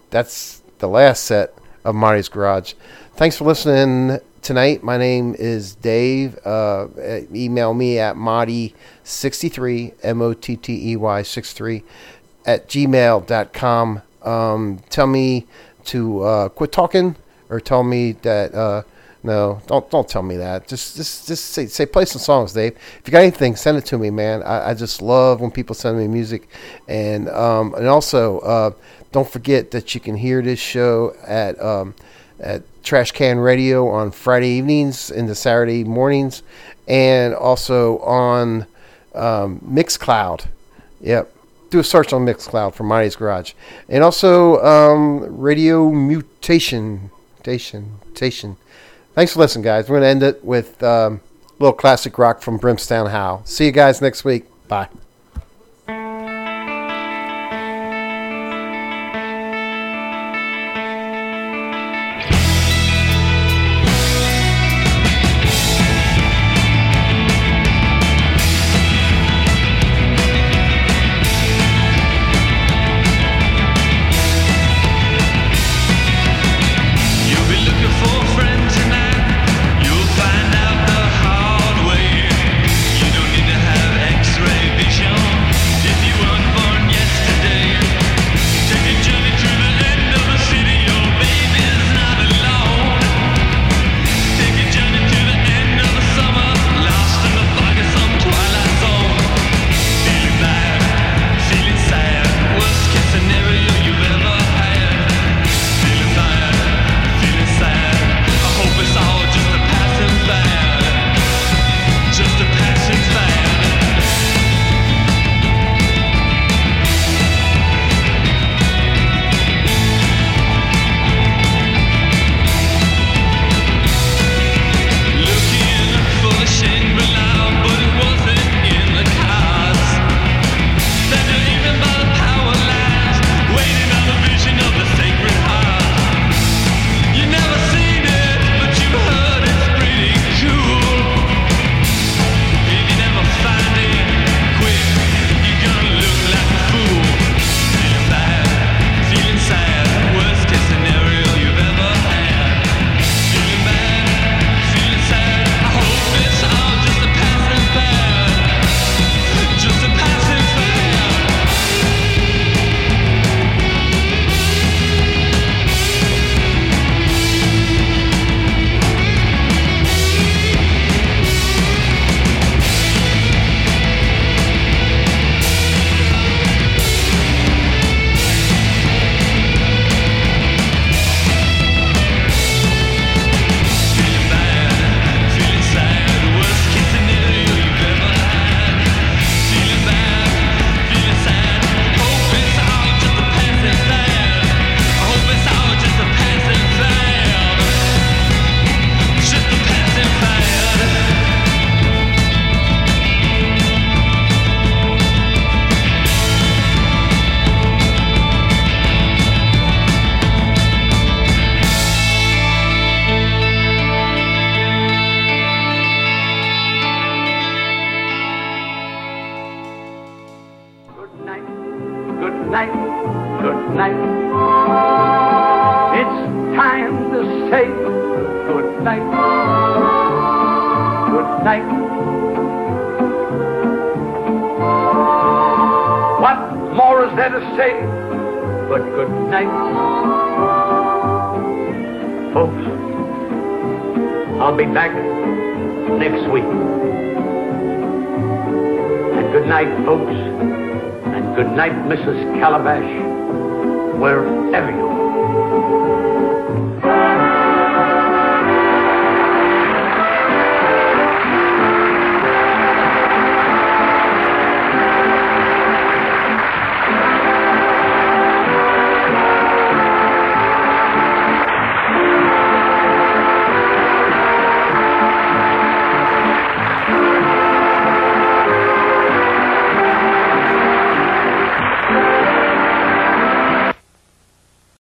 that's 0.09 0.61
the 0.79 0.87
last 0.87 1.23
set 1.25 1.53
of 1.83 1.95
Marty's 1.95 2.29
Garage. 2.29 2.73
Thanks 3.15 3.37
for 3.37 3.45
listening 3.45 4.19
tonight. 4.41 4.83
My 4.83 4.97
name 4.97 5.35
is 5.37 5.75
Dave. 5.75 6.37
Uh, 6.45 6.85
uh, 6.85 7.21
email 7.33 7.73
me 7.73 7.99
at 7.99 8.15
Mottey63, 8.15 9.93
M 10.03 10.21
O 10.21 10.33
T 10.33 10.55
T 10.55 10.91
E 10.91 10.95
Y 10.95 11.21
63, 11.21 11.83
at 12.45 12.67
gmail.com. 12.67 14.01
Um, 14.21 14.79
tell 14.89 15.07
me 15.07 15.47
to 15.85 16.21
uh, 16.23 16.49
quit 16.49 16.71
talking 16.71 17.15
or 17.49 17.59
tell 17.59 17.83
me 17.83 18.13
that. 18.13 18.53
Uh, 18.53 18.83
no, 19.21 19.61
don't 19.67 19.89
don't 19.91 20.07
tell 20.07 20.23
me 20.23 20.37
that. 20.37 20.67
Just 20.67 20.95
just 20.95 21.27
just 21.27 21.45
say 21.45 21.65
say 21.65 21.85
play 21.85 22.05
some 22.05 22.21
songs, 22.21 22.53
Dave. 22.53 22.77
If 22.99 23.01
you 23.05 23.11
got 23.11 23.21
anything, 23.21 23.55
send 23.55 23.77
it 23.77 23.85
to 23.87 23.97
me, 23.97 24.09
man. 24.09 24.43
I, 24.43 24.69
I 24.69 24.73
just 24.73 25.01
love 25.01 25.41
when 25.41 25.51
people 25.51 25.75
send 25.75 25.97
me 25.97 26.07
music, 26.07 26.47
and 26.87 27.27
um, 27.29 27.73
and 27.73 27.87
also 27.87 28.39
uh, 28.39 28.71
don't 29.11 29.29
forget 29.29 29.71
that 29.71 29.93
you 29.93 29.99
can 29.99 30.15
hear 30.15 30.41
this 30.41 30.59
show 30.59 31.13
at 31.27 31.61
um, 31.61 31.95
at 32.39 32.63
Trash 32.83 33.11
Can 33.11 33.39
Radio 33.39 33.89
on 33.89 34.11
Friday 34.11 34.51
evenings 34.51 35.11
into 35.11 35.35
Saturday 35.35 35.83
mornings, 35.83 36.41
and 36.87 37.33
also 37.33 37.99
on 37.99 38.67
um, 39.13 39.59
Mixcloud. 39.59 40.45
Yep. 41.01 41.33
Do 41.71 41.79
a 41.79 41.83
search 41.83 42.13
on 42.13 42.25
Mixcloud 42.25 42.73
for 42.73 42.83
Marty's 42.83 43.17
Garage, 43.17 43.51
and 43.89 44.01
also 44.01 44.63
um, 44.63 45.39
Radio 45.39 45.91
Mutation. 45.91 47.11
Mutation. 47.35 47.99
Mutation. 48.05 48.57
Thanks 49.13 49.33
for 49.33 49.39
listening, 49.39 49.63
guys. 49.63 49.89
We're 49.89 49.99
going 49.99 50.03
to 50.03 50.25
end 50.25 50.35
it 50.35 50.43
with 50.43 50.81
um, 50.83 51.21
a 51.59 51.63
little 51.63 51.73
classic 51.73 52.17
rock 52.17 52.41
from 52.41 52.57
Brimstone 52.57 53.09
Howl. 53.09 53.43
See 53.45 53.65
you 53.65 53.71
guys 53.71 54.01
next 54.01 54.23
week. 54.23 54.45
Bye. 54.67 54.87